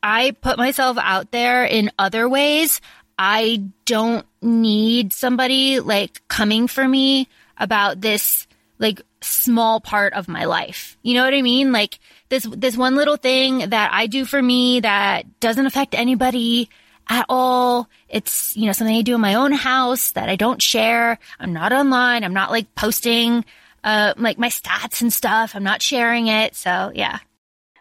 [0.03, 2.81] I put myself out there in other ways.
[3.17, 8.47] I don't need somebody like coming for me about this
[8.79, 10.97] like small part of my life.
[11.03, 11.73] You know what I mean?
[11.73, 11.99] Like
[12.29, 16.69] this this one little thing that I do for me that doesn't affect anybody
[17.09, 17.89] at all.
[18.09, 21.19] It's, you know, something I do in my own house that I don't share.
[21.39, 22.25] I'm not online.
[22.25, 23.45] I'm not like posting
[23.83, 25.55] uh, like my stats and stuff.
[25.55, 26.57] I'm not sharing it.
[26.57, 27.19] So yeah.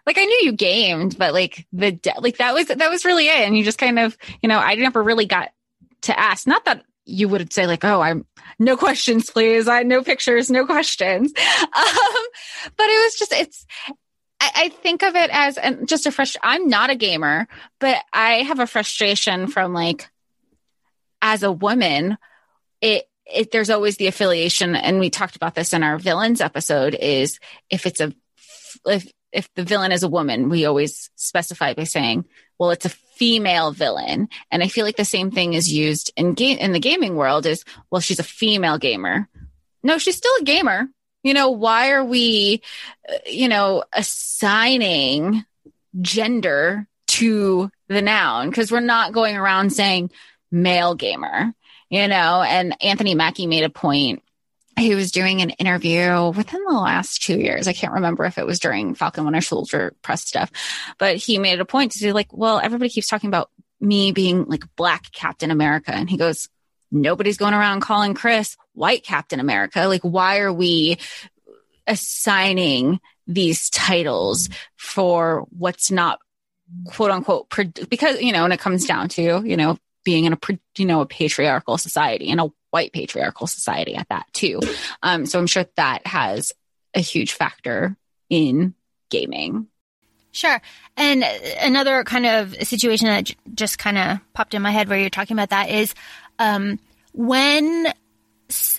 [0.05, 3.27] Like I knew you gamed, but like the de- like that was that was really
[3.27, 3.47] it.
[3.47, 5.51] And you just kind of you know I never really got
[6.01, 6.45] to ask.
[6.45, 8.25] Not that you would say like, oh, I'm
[8.59, 9.67] no questions, please.
[9.67, 11.33] I no pictures, no questions.
[11.75, 13.65] Um, but it was just it's.
[14.39, 16.35] I, I think of it as and just a fresh.
[16.43, 17.47] I'm not a gamer,
[17.79, 20.09] but I have a frustration from like
[21.21, 22.17] as a woman.
[22.81, 26.95] It it, there's always the affiliation, and we talked about this in our villains episode.
[26.95, 27.39] Is
[27.69, 28.13] if it's a
[28.85, 32.25] if if the villain is a woman, we always specify by saying,
[32.59, 32.89] well, it's a
[33.23, 34.27] female villain.
[34.51, 37.45] And I feel like the same thing is used in game in the gaming world
[37.45, 39.29] is, well, she's a female gamer.
[39.81, 40.89] No, she's still a gamer.
[41.23, 42.61] You know, why are we,
[43.07, 45.45] uh, you know, assigning
[46.01, 48.49] gender to the noun?
[48.49, 50.11] Because we're not going around saying
[50.51, 51.53] male gamer
[51.93, 54.23] you know, and Anthony Mackie made a point.
[54.77, 57.67] He was doing an interview within the last two years.
[57.67, 60.51] I can't remember if it was during Falcon Winter Soldier press stuff,
[60.97, 63.49] but he made a point to say, like, well, everybody keeps talking about
[63.79, 65.93] me being like Black Captain America.
[65.93, 66.49] And he goes,
[66.91, 69.87] nobody's going around calling Chris White Captain America.
[69.87, 70.97] Like, why are we
[71.85, 76.19] assigning these titles for what's not
[76.85, 77.47] quote unquote
[77.89, 80.37] because you know when it comes down to you know being in a
[80.77, 84.59] you know a patriarchal society and a white patriarchal society at that too.
[85.03, 86.51] Um, so I'm sure that has
[86.95, 87.95] a huge factor
[88.29, 88.73] in
[89.09, 89.67] gaming.
[90.31, 90.59] Sure.
[90.97, 91.23] And
[91.61, 95.11] another kind of situation that j- just kind of popped in my head where you're
[95.11, 95.93] talking about that is
[96.39, 96.79] um,
[97.13, 97.91] when uh,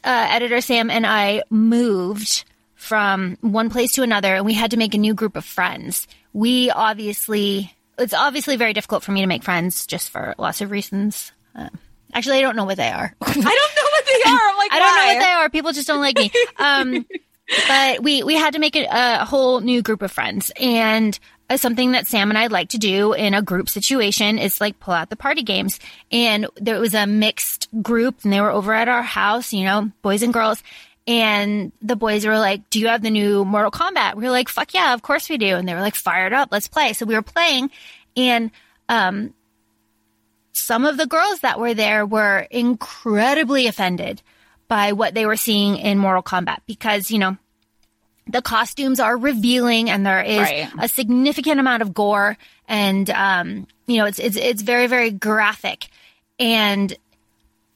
[0.03, 4.95] editor Sam and I moved from one place to another and we had to make
[4.95, 6.09] a new group of friends.
[6.33, 10.73] We obviously it's obviously very difficult for me to make friends just for lots of
[10.73, 11.31] reasons.
[11.55, 11.69] Uh,
[12.15, 13.15] actually, I don't know what they are.
[13.23, 14.49] I don't know what they are.
[14.49, 15.51] I'm like, I don't know what they are.
[15.51, 16.31] People just don't like me.
[16.59, 17.07] Um,
[17.69, 21.19] but we we had to make a, a whole new group of friends, and
[21.51, 24.81] uh, something that Sam and I like to do in a group situation is like
[24.81, 25.79] pull out the party games.
[26.11, 29.91] And there was a mixed group, and they were over at our house, you know,
[30.03, 30.63] boys and girls.
[31.07, 34.15] And the boys were like, Do you have the new Mortal Kombat?
[34.15, 35.57] We were like, Fuck yeah, of course we do.
[35.57, 36.95] And they were like, Fired up, let's play.
[36.95, 37.71] So we were playing,
[38.17, 38.51] and
[38.89, 39.35] um,
[40.55, 44.23] some of the girls that were there were incredibly offended
[44.69, 47.37] by what they were seeing in Mortal Kombat because, you know,
[48.27, 50.71] the costumes are revealing and there is right.
[50.79, 55.89] a significant amount of gore and um, you know it's it's it's very very graphic
[56.39, 56.97] and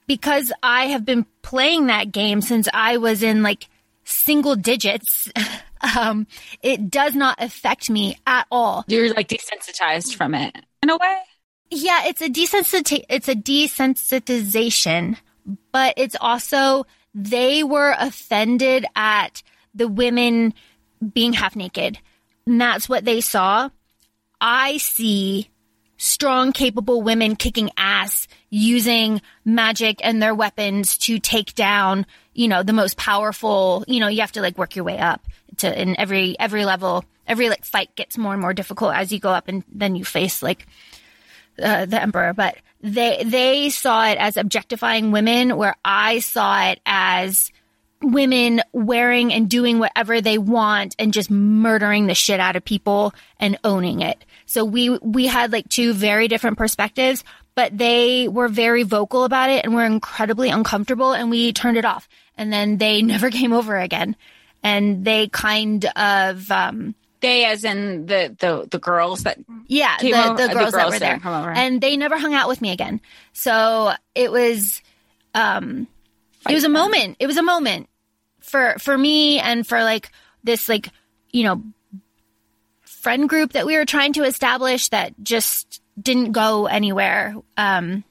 [0.06, 3.68] because I have been playing that game since I was in like
[4.04, 5.30] single digits,
[5.98, 6.26] um,
[6.62, 8.84] it does not affect me at all.
[8.88, 11.16] You're like desensitized from it in a way.
[11.70, 12.26] Yeah, it's a.
[12.26, 15.16] It's a desensitization,
[15.72, 19.42] but it's also they were offended at
[19.74, 20.54] the women
[21.12, 21.98] being half naked.
[22.46, 23.70] And that's what they saw.
[24.40, 25.50] I see
[25.96, 32.62] strong, capable women kicking ass using magic and their weapons to take down, you know,
[32.62, 35.26] the most powerful, you know, you have to like work your way up
[35.58, 39.18] to in every, every level, every like fight gets more and more difficult as you
[39.18, 40.66] go up and then you face like,
[41.62, 46.80] uh, the emperor, but they, they saw it as objectifying women where I saw it
[46.86, 47.50] as,
[48.02, 53.12] women wearing and doing whatever they want and just murdering the shit out of people
[53.40, 54.24] and owning it.
[54.46, 59.50] So we we had like two very different perspectives, but they were very vocal about
[59.50, 62.08] it and were incredibly uncomfortable and we turned it off.
[62.36, 64.16] And then they never came over again.
[64.62, 70.10] And they kind of um they as in the the the girls that yeah the,
[70.10, 71.20] the, the, girls that were there.
[71.24, 73.00] and they never hung out with me again.
[73.32, 74.82] So it was
[75.34, 75.86] um
[76.48, 77.16] it was a moment.
[77.18, 77.88] It was a moment
[78.40, 80.10] for for me and for like
[80.44, 80.88] this like
[81.32, 81.62] you know
[82.82, 87.34] friend group that we were trying to establish that just didn't go anywhere.
[87.56, 88.04] Um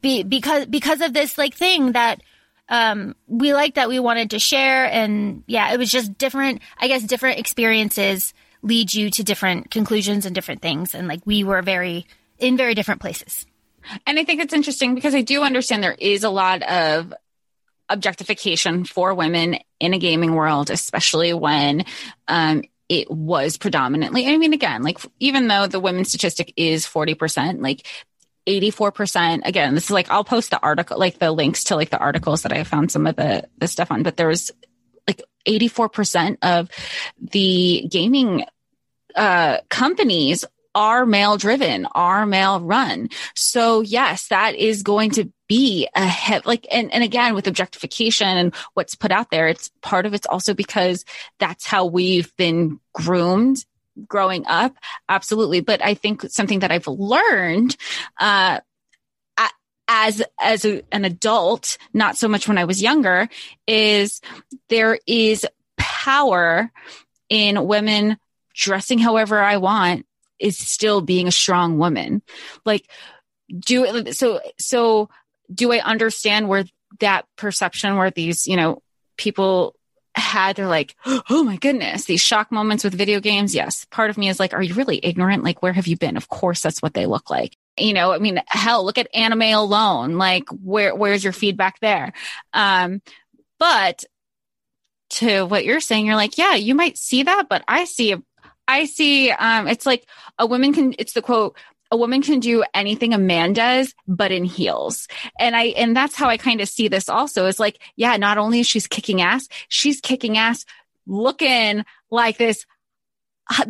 [0.00, 2.20] be, because because of this like thing that
[2.68, 4.84] um we liked that we wanted to share.
[4.84, 10.26] And yeah it was just different i guess different experiences lead you to different conclusions
[10.26, 12.06] and different things and like we were very
[12.38, 13.46] in very different places
[14.06, 17.14] and I think it's interesting because I do understand there is a lot of
[17.88, 21.84] objectification for women in a gaming world, especially when
[22.26, 24.26] um, it was predominantly.
[24.26, 27.86] I mean, again, like even though the women's statistic is 40%, like
[28.46, 31.98] 84% again this is like i'll post the article like the links to like the
[31.98, 34.50] articles that i found some of the the stuff on but there was
[35.46, 36.70] 84% of
[37.20, 38.44] the gaming
[39.14, 43.08] uh companies are male driven, are male run.
[43.34, 48.28] So yes, that is going to be a he- like, and, and again, with objectification
[48.28, 51.04] and what's put out there, it's part of it's also because
[51.40, 53.64] that's how we've been groomed
[54.06, 54.76] growing up.
[55.08, 55.60] Absolutely.
[55.60, 57.76] But I think something that I've learned,
[58.20, 58.60] uh,
[59.88, 63.28] as as a, an adult, not so much when I was younger,
[63.66, 64.20] is
[64.68, 65.46] there is
[65.78, 66.70] power
[67.28, 68.18] in women
[68.54, 70.06] dressing however I want
[70.38, 72.22] is still being a strong woman.
[72.64, 72.88] Like
[73.58, 75.08] do so so
[75.52, 76.64] do I understand where
[77.00, 78.82] that perception where these, you know,
[79.16, 79.74] people
[80.14, 80.96] had they're like,
[81.30, 83.54] oh my goodness, these shock moments with video games.
[83.54, 83.86] Yes.
[83.90, 85.44] Part of me is like, are you really ignorant?
[85.44, 86.16] Like, where have you been?
[86.16, 87.56] Of course, that's what they look like.
[87.78, 90.16] You know, I mean, hell, look at anime alone.
[90.18, 92.12] Like, where, where's your feedback there?
[92.52, 93.02] Um,
[93.58, 94.04] but
[95.10, 98.14] to what you're saying, you're like, yeah, you might see that, but I see,
[98.66, 100.06] I see, um, it's like
[100.38, 101.56] a woman can, it's the quote,
[101.90, 105.08] a woman can do anything a man does, but in heels.
[105.38, 108.36] And I, and that's how I kind of see this also is like, yeah, not
[108.36, 110.66] only is she's kicking ass, she's kicking ass
[111.06, 112.66] looking like this,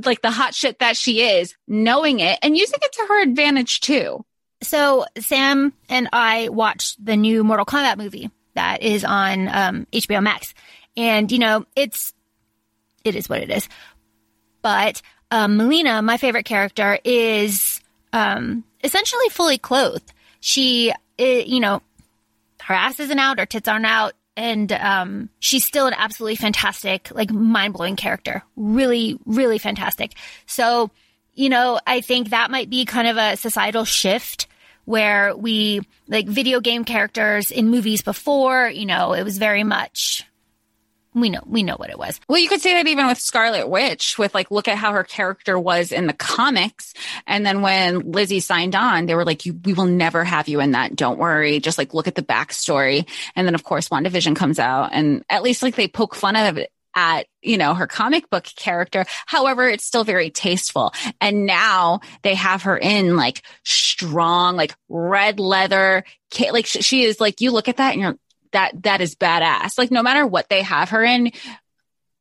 [0.04, 3.80] like the hot shit that she is, knowing it and using it to her advantage
[3.80, 4.24] too.
[4.62, 10.22] So Sam and I watched the new Mortal Kombat movie that is on um, HBO
[10.22, 10.52] Max.
[10.96, 12.12] And, you know, it's,
[13.04, 13.68] it is what it is.
[14.62, 15.00] But
[15.30, 17.80] um, Mileena, my favorite character, is
[18.12, 20.12] um, essentially fully clothed.
[20.40, 21.82] She, it, you know,
[22.62, 27.10] her ass isn't out, her tits aren't out, and um, she's still an absolutely fantastic,
[27.12, 28.44] like mind blowing character.
[28.54, 30.12] Really, really fantastic.
[30.46, 30.92] So,
[31.34, 34.46] you know, I think that might be kind of a societal shift
[34.84, 40.24] where we like video game characters in movies before, you know, it was very much
[41.20, 42.20] we know we know what it was.
[42.28, 45.04] Well, you could say that even with Scarlet Witch, with like look at how her
[45.04, 46.94] character was in the comics,
[47.26, 50.60] and then when Lizzie signed on, they were like, "You, we will never have you
[50.60, 50.96] in that.
[50.96, 51.60] Don't worry.
[51.60, 55.42] Just like look at the backstory." And then of course, WandaVision comes out, and at
[55.42, 59.68] least like they poke fun of it at you know her comic book character however
[59.68, 66.02] it's still very tasteful and now they have her in like strong like red leather
[66.50, 68.18] like she is like you look at that and you're
[68.52, 69.78] that that is badass.
[69.78, 71.32] Like no matter what they have her in,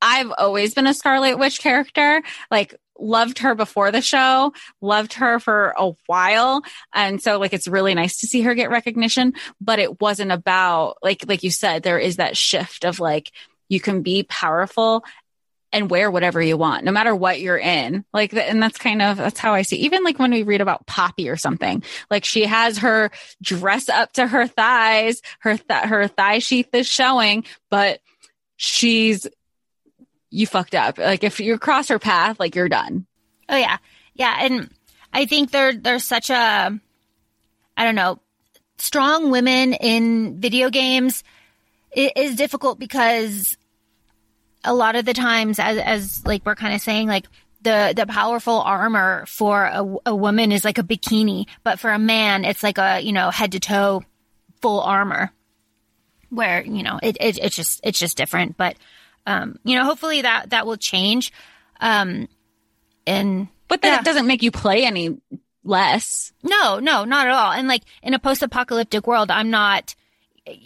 [0.02, 2.22] I've always been a Scarlet Witch character.
[2.52, 6.64] Like loved her before the show, loved her for a while.
[6.94, 10.98] And so like it's really nice to see her get recognition, but it wasn't about
[11.02, 13.32] like like you said there is that shift of like
[13.70, 15.04] you can be powerful
[15.74, 18.05] and wear whatever you want, no matter what you're in.
[18.13, 20.88] Like, and that's kind of, that's how I see, even like when we read about
[20.88, 23.11] Poppy or something, like she has her
[23.41, 27.99] dress up to her thighs, her, th- her thigh sheath is showing, but
[28.55, 29.28] she's,
[30.30, 30.97] you fucked up.
[30.97, 33.05] Like if you cross her path, like you're done.
[33.49, 33.78] Oh yeah.
[34.13, 34.38] Yeah.
[34.39, 34.70] And
[35.13, 36.80] I think there, there's such a,
[37.78, 38.20] I don't know,
[38.78, 41.24] strong women in video games
[41.91, 43.57] it is difficult because
[44.64, 47.26] a lot of the times as, as like we're kind of saying like
[47.62, 51.99] the the powerful armor for a, a woman is like a bikini but for a
[51.99, 54.03] man it's like a you know head to toe
[54.62, 55.32] full armor.
[56.30, 58.76] Where you know it, it it's just it's just different but
[59.26, 61.32] um you know hopefully that that will change.
[61.80, 62.28] Um
[63.05, 64.01] and but that yeah.
[64.01, 65.18] doesn't make you play any
[65.64, 66.34] less.
[66.43, 67.53] No no not at all.
[67.53, 69.95] And like in a post-apocalyptic world i'm not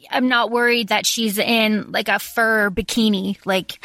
[0.10, 3.80] I'm not worried that she's in like a fur bikini, like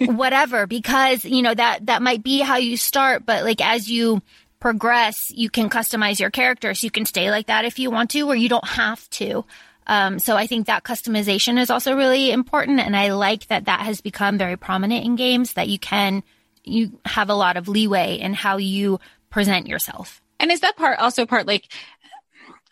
[0.00, 4.22] whatever, because you know that that might be how you start, but like as you
[4.60, 8.10] progress, you can customize your character, so you can stay like that if you want
[8.10, 9.44] to, or you don't have to.
[9.86, 13.80] Um, so I think that customization is also really important, and I like that that
[13.80, 16.22] has become very prominent in games that you can
[16.64, 18.98] you have a lot of leeway in how you
[19.30, 20.20] present yourself.
[20.38, 21.68] And is that part also part like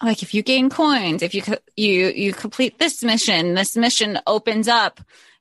[0.05, 1.43] like if you gain coins, if you
[1.77, 5.01] you you complete this mission, this mission opens up.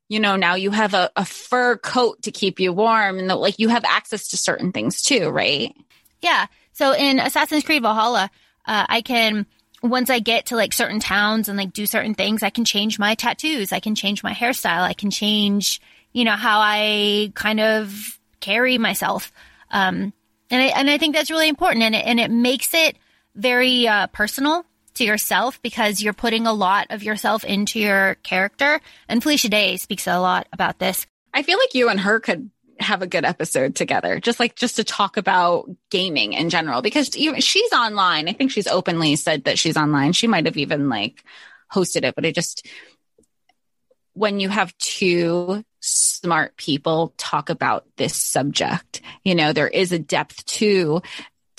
[0.09, 3.35] You know, now you have a, a fur coat to keep you warm, and the,
[3.35, 5.75] like you have access to certain things too, right?
[6.21, 6.47] Yeah.
[6.73, 8.29] So in Assassin's Creed Valhalla,
[8.65, 9.45] uh, I can
[9.81, 12.97] once I get to like certain towns and like do certain things, I can change
[12.97, 15.81] my tattoos, I can change my hairstyle, I can change,
[16.13, 19.31] you know, how I kind of carry myself.
[19.69, 20.13] Um,
[20.49, 22.97] and I, and I think that's really important and it, and it makes it
[23.35, 24.65] very uh, personal
[24.95, 28.79] to yourself because you're putting a lot of yourself into your character.
[29.07, 31.07] And Felicia Day speaks a lot about this.
[31.33, 34.75] I feel like you and her could have a good episode together, just like just
[34.75, 37.09] to talk about gaming in general, because
[37.39, 38.27] she's online.
[38.27, 40.13] I think she's openly said that she's online.
[40.13, 41.23] She might have even like
[41.71, 42.67] hosted it, but it just,
[44.13, 49.99] when you have two smart people talk about this subject, you know, there is a
[49.99, 51.01] depth to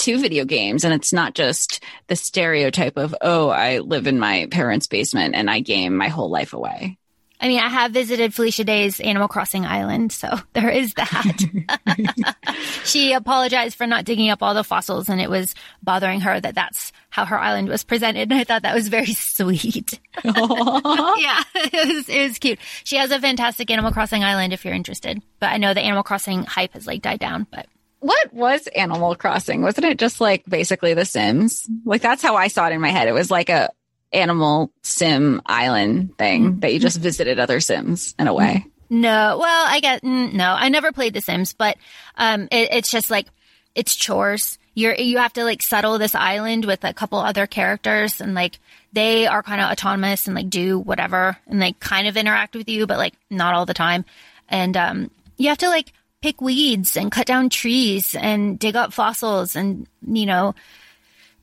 [0.05, 4.47] to video games and it's not just the stereotype of, oh, I live in my
[4.51, 6.99] parents' basement and I game my whole life away.
[7.41, 12.37] I mean, I have visited Felicia Day's Animal Crossing Island, so there is that.
[12.85, 16.55] she apologized for not digging up all the fossils, and it was bothering her that
[16.55, 18.31] that's how her island was presented.
[18.31, 20.01] And I thought that was very sweet.
[20.23, 22.59] yeah, it was, it was cute.
[22.85, 26.03] She has a fantastic Animal Crossing Island if you're interested, but I know the Animal
[26.03, 27.67] Crossing hype has like died down, but
[28.05, 29.63] what was Animal Crossing?
[29.63, 31.67] Wasn't it just like basically The Sims?
[31.87, 33.09] Like that's how I saw it in my head.
[33.09, 33.71] It was like a
[34.13, 36.61] animal sim island thing mm-hmm.
[36.61, 38.65] that you just visited other sims in a way.
[38.91, 40.51] No, well, I get no.
[40.51, 41.79] I never played The Sims, but
[42.17, 43.27] um, it, it's just like
[43.75, 44.59] it's chores.
[44.75, 48.59] You're you have to like settle this island with a couple other characters, and like
[48.93, 52.69] they are kind of autonomous and like do whatever, and they kind of interact with
[52.69, 54.05] you, but like not all the time.
[54.49, 55.93] And um, you have to like
[56.25, 60.55] pick weeds and cut down trees and dig up fossils and you know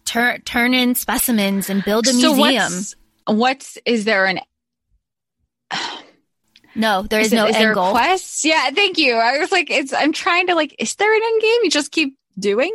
[0.05, 2.63] turn turn in specimens and build a so museum.
[2.63, 2.95] What's,
[3.27, 4.39] what's is there an
[6.73, 7.91] no, there is, is no is end goal.
[7.91, 8.43] Quest?
[8.43, 9.13] Yeah, thank you.
[9.13, 9.93] I was like, it's.
[9.93, 10.73] I'm trying to like.
[10.79, 11.59] Is there an end game?
[11.63, 12.71] You just keep doing.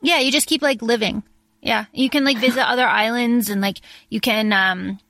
[0.00, 1.24] Yeah, you just keep like living.
[1.60, 3.80] Yeah, you can like visit other islands and like
[4.10, 5.00] you can, um,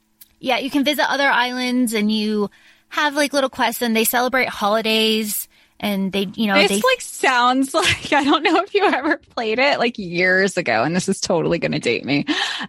[0.40, 2.48] yeah, you can visit other islands and you
[2.88, 5.47] have like little quests and they celebrate holidays
[5.80, 9.16] and they, you know, this they, like sounds like I don't know if you ever
[9.16, 12.24] played it like years ago, and this is totally going to date me.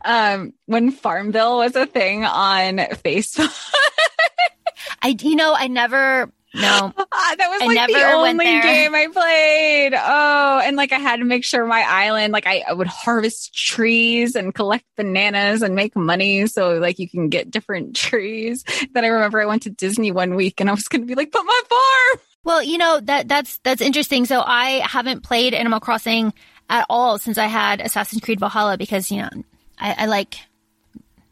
[0.05, 3.53] Um, when Farmville was a thing on Facebook.
[5.01, 9.93] I, you know, I never no, ah, that was like the only game I played.
[9.93, 13.53] Oh, and like I had to make sure my island, like I, I, would harvest
[13.53, 16.47] trees and collect bananas and make money.
[16.47, 18.63] So like you can get different trees.
[18.93, 21.15] Then I remember I went to Disney one week and I was going to be
[21.15, 22.25] like, but my farm.
[22.43, 24.25] Well, you know, that, that's, that's interesting.
[24.25, 26.33] So I haven't played Animal Crossing
[26.69, 29.29] at all since I had Assassin's Creed Valhalla because, you know,
[29.77, 30.39] I, I like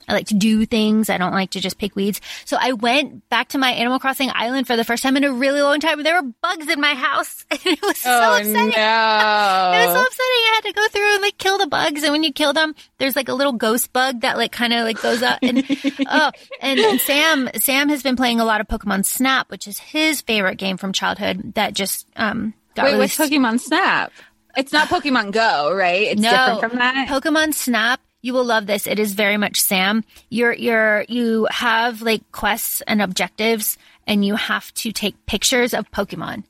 [0.07, 1.09] I like to do things.
[1.09, 2.21] I don't like to just pick weeds.
[2.45, 5.33] So I went back to my Animal Crossing island for the first time in a
[5.33, 6.01] really long time.
[6.01, 7.45] There were bugs in my house.
[7.51, 8.53] And it was so oh, upsetting.
[8.53, 8.61] No.
[8.69, 10.43] it was so upsetting.
[10.47, 12.03] I had to go through and like kill the bugs.
[12.03, 14.85] And when you kill them, there's like a little ghost bug that like kind of
[14.85, 15.39] like goes up.
[15.41, 15.63] And,
[16.07, 16.31] oh,
[16.61, 20.21] and, and Sam, Sam has been playing a lot of Pokemon Snap, which is his
[20.21, 23.19] favorite game from childhood that just, um, got Wait, released.
[23.19, 24.13] what's Pokemon Snap?
[24.55, 26.07] It's not Pokemon Go, right?
[26.07, 27.07] It's no, different from that.
[27.09, 28.87] Pokemon Snap you will love this.
[28.87, 30.03] It is very much Sam.
[30.29, 35.89] You're, you're, you have like quests and objectives and you have to take pictures of
[35.91, 36.43] Pokemon.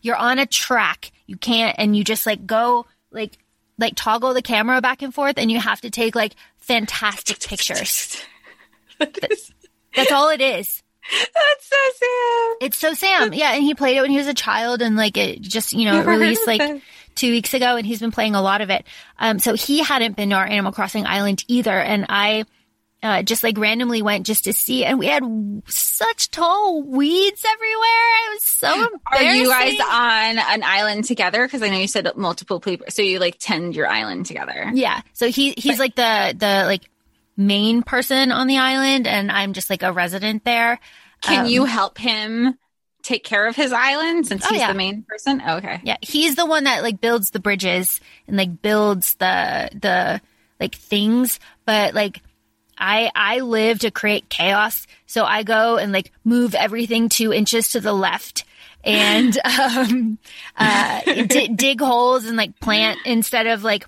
[0.00, 1.12] You're on a track.
[1.26, 3.36] You can't, and you just like go like,
[3.76, 8.16] like toggle the camera back and forth and you have to take like fantastic pictures.
[8.98, 10.82] That's all it is.
[11.10, 12.56] That's so Sam.
[12.62, 13.34] It's so Sam.
[13.34, 13.52] Yeah.
[13.52, 16.02] And he played it when he was a child and like it just, you know,
[16.04, 16.80] released like
[17.14, 18.84] two weeks ago and he's been playing a lot of it.
[19.18, 21.78] Um, so he hadn't been to our Animal Crossing island either.
[21.78, 22.44] And I,
[23.02, 25.24] uh, just like randomly went just to see, and we had
[25.66, 27.88] such tall weeds everywhere.
[27.88, 28.68] I was so
[29.06, 31.44] Are you guys on an island together?
[31.44, 34.70] Because I know you said multiple people, so you like tend your island together.
[34.72, 35.00] Yeah.
[35.14, 36.88] So he he's but- like the the like
[37.36, 40.78] main person on the island, and I'm just like a resident there.
[41.22, 42.56] Can um, you help him
[43.02, 44.68] take care of his island since oh, he's yeah.
[44.68, 45.42] the main person?
[45.44, 45.80] Oh, okay.
[45.84, 50.20] Yeah, he's the one that like builds the bridges and like builds the the
[50.60, 52.22] like things, but like
[52.78, 57.70] I I live to create chaos, so I go and like move everything 2 inches
[57.70, 58.44] to the left
[58.84, 60.18] and um
[60.56, 63.86] uh d- dig holes and like plant instead of like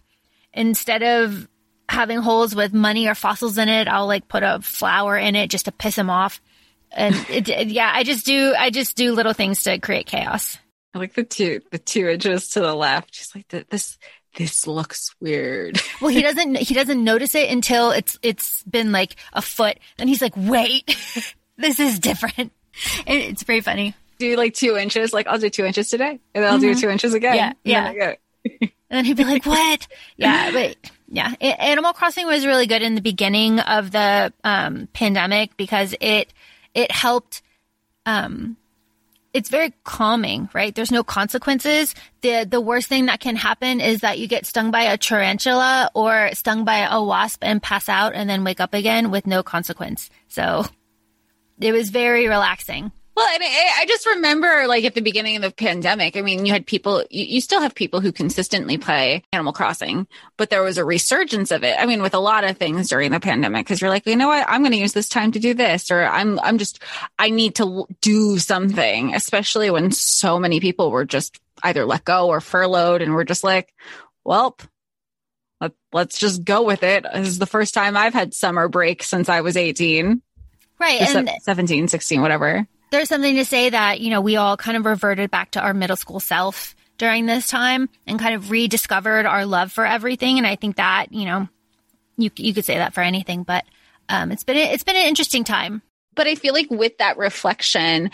[0.53, 1.49] instead of
[1.89, 5.51] having holes with money or fossils in it, I'll like put a flower in it
[5.51, 6.41] just to piss him off
[6.95, 10.59] and it, yeah, I just do, I just do little things to create chaos.
[10.95, 13.13] I like the two, the two inches to the left.
[13.13, 13.99] Just like this,
[14.37, 15.81] this looks weird.
[16.01, 19.79] well, he doesn't, he doesn't notice it until it's, it's been like a foot.
[19.97, 20.97] Then he's like, wait,
[21.57, 22.53] this is different.
[23.07, 23.95] And it's very funny.
[24.19, 26.73] Do like two inches, like I'll do two inches today and then I'll mm-hmm.
[26.73, 27.57] do two inches again.
[27.65, 27.93] Yeah.
[27.93, 28.15] Yeah.
[28.61, 29.87] and then he'd be like, what?
[30.17, 30.53] Yeah.
[30.53, 30.77] But
[31.09, 36.33] yeah, Animal Crossing was really good in the beginning of the um, pandemic because it,
[36.75, 37.43] it helped
[38.07, 38.57] um
[39.35, 40.73] it's very calming, right?
[40.73, 41.95] There's no consequences.
[42.21, 45.91] The the worst thing that can happen is that you get stung by a tarantula
[45.93, 49.43] or stung by a wasp and pass out and then wake up again with no
[49.43, 50.09] consequence.
[50.29, 50.65] So
[51.61, 52.93] it was very relaxing.
[53.17, 56.53] Well, and I just remember like at the beginning of the pandemic, I mean, you
[56.53, 60.79] had people, you, you, still have people who consistently play Animal Crossing, but there was
[60.79, 61.77] a resurgence of it.
[61.79, 64.27] I mean, with a lot of things during the pandemic, because you're like, you know
[64.27, 66.83] what, I'm going to use this time to do this, or I'm, I'm just,
[67.17, 72.29] I need to do something, especially when so many people were just either let go
[72.29, 73.73] or furloughed and we're just like,
[74.25, 74.59] well,
[75.61, 77.05] let, let's just go with it.
[77.15, 80.21] This is the first time I've had summer break since I was 18.
[80.81, 81.01] Right.
[81.01, 82.67] And 17, 16, whatever.
[82.95, 85.75] There's something to say that, you know, we all kind of reverted back to our
[85.75, 90.39] middle school self during this time and kind of rediscovered our love for everything.
[90.39, 91.49] And I think that, you know,
[92.17, 93.65] you, you could say that for anything, but,
[94.09, 95.83] um, it's been, it's been an interesting time.
[96.15, 98.13] But I feel like with that reflection,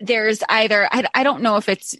[0.00, 1.94] there's either, I, I don't know if it's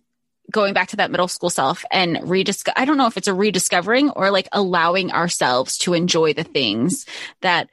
[0.51, 3.35] going back to that middle school self and rediscover, I don't know if it's a
[3.35, 7.05] rediscovering or like allowing ourselves to enjoy the things
[7.43, 7.69] that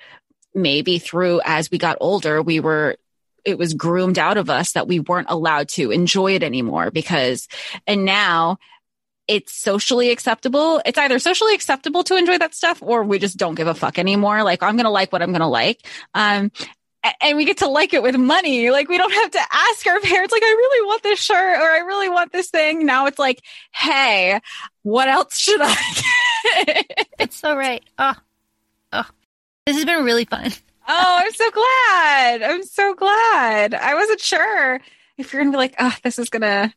[0.53, 2.97] maybe through as we got older, we were
[3.45, 7.47] it was groomed out of us that we weren't allowed to enjoy it anymore because
[7.87, 8.57] and now
[9.27, 10.81] it's socially acceptable.
[10.85, 13.97] It's either socially acceptable to enjoy that stuff or we just don't give a fuck
[13.97, 14.43] anymore.
[14.43, 15.85] Like I'm going to like what I'm going to like.
[16.13, 16.51] Um,
[17.21, 18.69] and we get to like it with money.
[18.69, 21.69] Like we don't have to ask our parents, like, I really want this shirt or
[21.69, 22.85] I really want this thing.
[22.85, 23.41] Now it's like,
[23.73, 24.39] Hey,
[24.83, 25.75] what else should I
[26.65, 27.07] get?
[27.19, 27.83] It's so right.
[27.97, 28.15] Oh,
[28.91, 29.09] oh,
[29.65, 30.51] this has been really fun.
[30.87, 32.41] Oh, I'm so glad.
[32.43, 33.73] I'm so glad.
[33.73, 34.79] I wasn't sure
[35.17, 36.73] if you're gonna be like, oh, this is gonna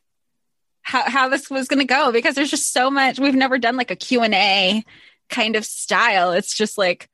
[0.81, 3.19] how how this was gonna go because there's just so much.
[3.19, 4.83] We've never done like a Q and A
[5.29, 6.31] kind of style.
[6.31, 7.09] It's just like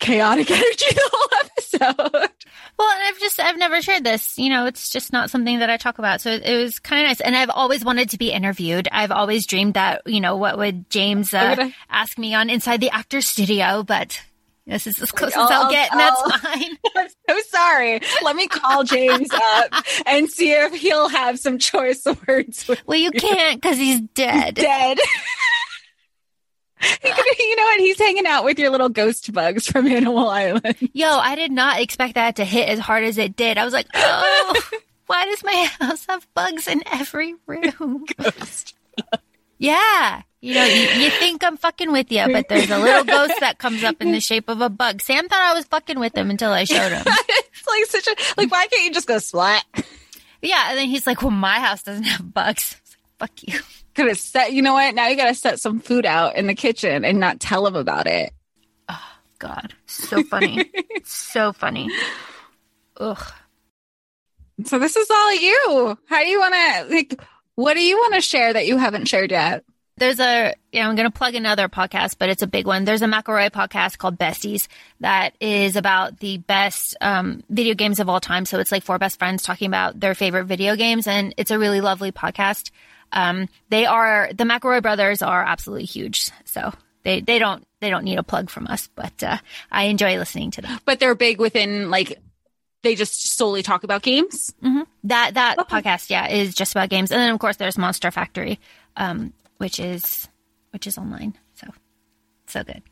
[0.00, 2.30] chaotic energy the whole episode.
[2.78, 4.38] Well, and I've just, I've never shared this.
[4.38, 6.20] You know, it's just not something that I talk about.
[6.20, 7.20] So it, it was kind of nice.
[7.20, 8.88] And I've always wanted to be interviewed.
[8.90, 12.80] I've always dreamed that, you know, what would James uh, gonna- ask me on Inside
[12.80, 14.20] the Actor Studio, but
[14.66, 16.78] this is as close I'll- as I'll I'll- get, and I'll- that's fine.
[16.96, 18.00] I'm so sorry.
[18.22, 19.72] Let me call James up
[20.06, 24.54] and see if he'll have some choice words Well, you can't because he's dead.
[24.54, 24.98] dead.
[26.80, 27.78] He could- you know what?
[27.80, 30.76] He's hanging out with your little ghost bugs from Animal Island.
[30.92, 33.56] Yo, I did not expect that to hit as hard as it did.
[33.56, 34.60] I was like, oh,
[35.06, 38.04] why does my house have bugs in every room?
[39.62, 40.22] Yeah.
[40.40, 43.58] You know, you, you think I'm fucking with you, but there's a little ghost that
[43.58, 45.00] comes up in the shape of a bug.
[45.00, 47.04] Sam thought I was fucking with him until I showed him.
[47.06, 48.50] it's like such a like.
[48.50, 49.64] Why can't you just go splat?
[50.42, 53.42] Yeah, and then he's like, "Well, my house doesn't have bugs." I was like, Fuck
[53.54, 53.60] you.
[53.94, 54.52] Could have set.
[54.52, 54.96] You know what?
[54.96, 57.76] Now you got to set some food out in the kitchen and not tell him
[57.76, 58.32] about it.
[58.88, 60.72] Oh, God, so funny,
[61.04, 61.88] so funny.
[62.96, 63.32] Ugh.
[64.64, 65.98] So this is all you.
[66.08, 67.20] How do you want to like?
[67.54, 69.64] What do you want to share that you haven't shared yet?
[69.98, 72.84] There's a, yeah, I'm going to plug another podcast, but it's a big one.
[72.84, 74.68] There's a McElroy podcast called Besties
[75.00, 78.46] that is about the best um, video games of all time.
[78.46, 81.58] So it's like four best friends talking about their favorite video games, and it's a
[81.58, 82.70] really lovely podcast.
[83.12, 86.72] Um, they are the McElroy brothers are absolutely huge, so
[87.02, 89.36] they they don't they don't need a plug from us, but uh,
[89.70, 90.80] I enjoy listening to them.
[90.86, 92.18] But they're big within like.
[92.82, 94.52] They just solely talk about games.
[95.04, 95.80] That that Okay.
[95.80, 98.58] podcast, yeah, is just about games, and then of course there's Monster Factory,
[98.96, 100.28] um, which is
[100.70, 101.34] which is online.
[101.54, 101.68] So
[102.46, 102.82] so good.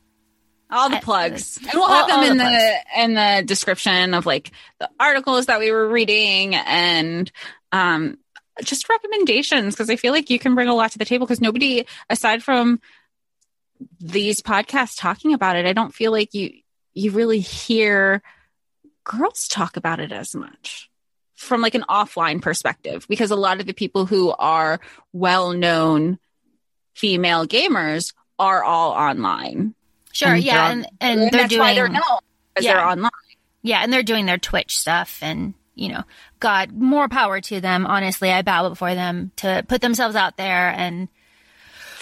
[0.70, 4.26] All the plugs, and we'll all- have them in the the, in the description of
[4.26, 7.30] like the articles that we were reading and
[7.72, 8.16] um
[8.62, 11.40] just recommendations because I feel like you can bring a lot to the table because
[11.40, 12.80] nobody aside from
[14.00, 16.52] these podcasts talking about it, I don't feel like you
[16.92, 18.22] you really hear
[19.04, 20.88] girls talk about it as much
[21.34, 24.78] from like an offline perspective because a lot of the people who are
[25.12, 26.18] well known
[26.94, 29.74] female gamers are all online.
[30.12, 32.02] Sure, And yeah, they're and and they're that's doing why they're known
[32.54, 32.74] because Yeah.
[32.74, 33.10] they're online.
[33.62, 36.02] yeah, and they're doing their Twitch stuff, and you know,
[36.40, 37.86] God, more power to them.
[37.86, 41.08] Honestly, I bow before them to put themselves out there, and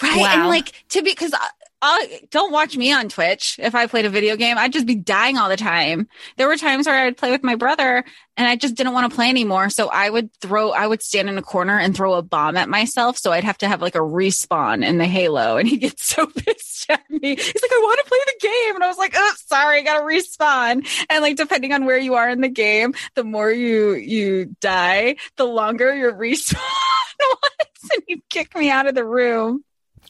[0.01, 0.17] Right.
[0.17, 0.33] Wow.
[0.33, 1.37] And like to be, cause uh,
[1.81, 3.57] I, don't watch me on Twitch.
[3.57, 6.09] If I played a video game, I'd just be dying all the time.
[6.35, 8.03] There were times where I would play with my brother
[8.35, 9.69] and I just didn't want to play anymore.
[9.69, 12.67] So I would throw, I would stand in a corner and throw a bomb at
[12.67, 13.17] myself.
[13.17, 15.55] So I'd have to have like a respawn in the Halo.
[15.57, 17.35] And he gets so pissed at me.
[17.35, 18.75] He's like, I want to play the game.
[18.75, 21.05] And I was like, oh, sorry, I got to respawn.
[21.09, 25.15] And like, depending on where you are in the game, the more you, you die,
[25.37, 26.59] the longer your respawn
[27.19, 27.89] was.
[27.93, 29.63] And he'd kick me out of the room.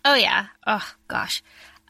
[0.06, 1.42] Oh yeah, oh gosh,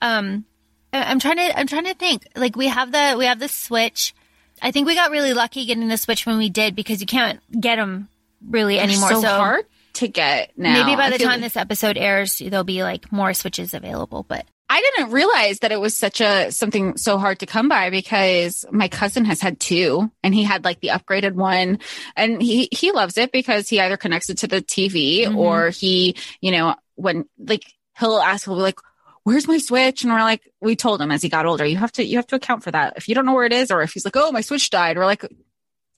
[0.01, 0.45] um,
[0.93, 2.27] I- I'm trying to I'm trying to think.
[2.35, 4.13] Like we have the we have the Switch.
[4.61, 7.39] I think we got really lucky getting the Switch when we did because you can't
[7.59, 8.09] get them
[8.45, 9.09] really anymore.
[9.15, 10.73] so, hard to get now.
[10.85, 14.23] maybe by the time like- this episode airs, there'll be like more Switches available.
[14.27, 17.89] But I didn't realize that it was such a something so hard to come by
[17.89, 21.79] because my cousin has had two and he had like the upgraded one
[22.15, 25.35] and he he loves it because he either connects it to the TV Mhm.
[25.37, 27.63] or he, you know, when like
[27.99, 28.79] he'll ask he'll be like
[29.23, 30.03] Where's my switch?
[30.03, 32.25] And we're like, we told him as he got older, you have to, you have
[32.27, 32.93] to account for that.
[32.95, 34.97] If you don't know where it is, or if he's like, oh, my switch died,
[34.97, 35.23] we're like,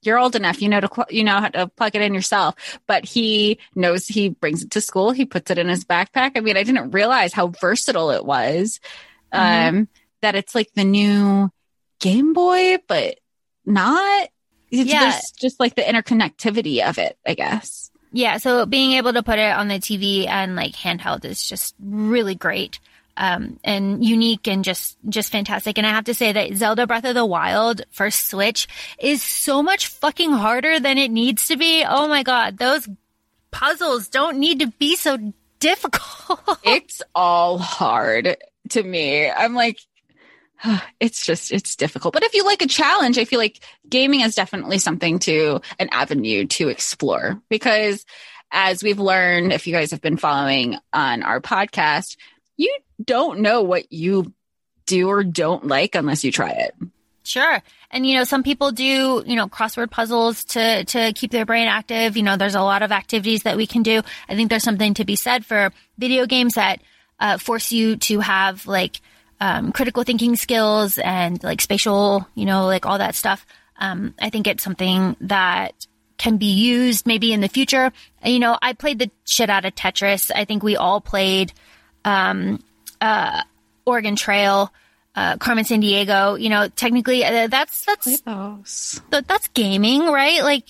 [0.02, 2.80] you're old enough, you know, to, cl- you know how to plug it in yourself.
[2.88, 5.11] But he knows he brings it to school.
[5.11, 6.32] He puts it in his backpack.
[6.36, 8.82] I mean, I didn't realize how versatile it was.
[9.32, 9.78] Mm-hmm.
[9.78, 9.88] Um,
[10.22, 11.52] that it's like the new
[11.99, 13.19] Game Boy, but
[13.65, 14.28] not.
[14.72, 15.11] It's Yeah.
[15.11, 17.81] just, just like the interconnectivity of it, I guess.
[18.12, 21.76] Yeah, so being able to put it on the TV and like handheld is just
[21.80, 22.80] really great.
[23.18, 25.78] Um, and unique and just, just fantastic.
[25.78, 28.68] And I have to say that Zelda Breath of the Wild for Switch
[28.98, 31.84] is so much fucking harder than it needs to be.
[31.88, 32.58] Oh my God.
[32.58, 32.88] Those
[33.52, 35.18] puzzles don't need to be so
[35.60, 36.60] difficult.
[36.64, 38.38] it's all hard
[38.70, 39.30] to me.
[39.30, 39.80] I'm like,
[41.00, 42.14] it's just, it's difficult.
[42.14, 45.90] But if you like a challenge, I feel like gaming is definitely something to, an
[45.92, 48.06] avenue to explore because
[48.52, 52.18] as we've learned, if you guys have been following on our podcast,
[52.58, 54.34] you don't know what you
[54.86, 56.76] do or don't like unless you try it.
[57.24, 57.62] Sure.
[57.92, 61.68] And you know, some people do, you know, crossword puzzles to to keep their brain
[61.68, 62.18] active.
[62.18, 64.02] You know, there's a lot of activities that we can do.
[64.28, 66.82] I think there's something to be said for video games that
[67.20, 69.02] uh, force you to have like
[69.41, 73.45] um, critical thinking skills and like spatial, you know, like all that stuff.
[73.77, 75.88] Um, I think it's something that
[76.19, 77.91] can be used maybe in the future.
[78.23, 80.30] You know, I played the shit out of Tetris.
[80.34, 81.51] I think we all played
[82.05, 82.63] um,
[83.01, 83.41] uh,
[83.84, 84.72] Oregon Trail,
[85.15, 86.39] uh, Carmen Sandiego.
[86.39, 88.22] You know, technically uh, that's that's
[89.09, 90.43] th- that's gaming, right?
[90.43, 90.65] Like,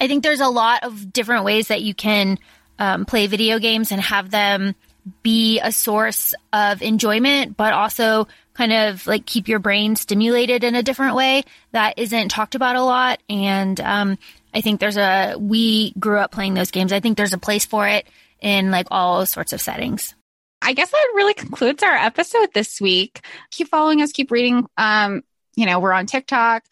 [0.00, 2.38] I think there's a lot of different ways that you can
[2.78, 4.74] um, play video games and have them
[5.22, 10.74] be a source of enjoyment, but also kind of like keep your brain stimulated in
[10.74, 13.20] a different way that isn't talked about a lot.
[13.28, 14.18] And um,
[14.54, 16.92] I think there's a we grew up playing those games.
[16.92, 18.06] I think there's a place for it
[18.40, 20.14] in like all sorts of settings.
[20.62, 23.20] I guess that really concludes our episode this week.
[23.50, 24.66] Keep following us, keep reading.
[24.78, 25.22] Um,
[25.56, 26.64] you know, we're on TikTok,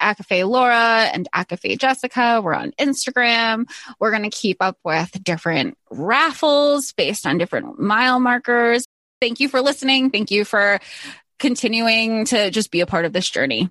[0.00, 2.40] ACOFAE Laura and ACOFAE Jessica.
[2.42, 3.66] We're on Instagram.
[4.00, 8.86] We're going to keep up with different raffles based on different mile markers.
[9.20, 10.10] Thank you for listening.
[10.10, 10.80] Thank you for
[11.38, 13.70] continuing to just be a part of this journey.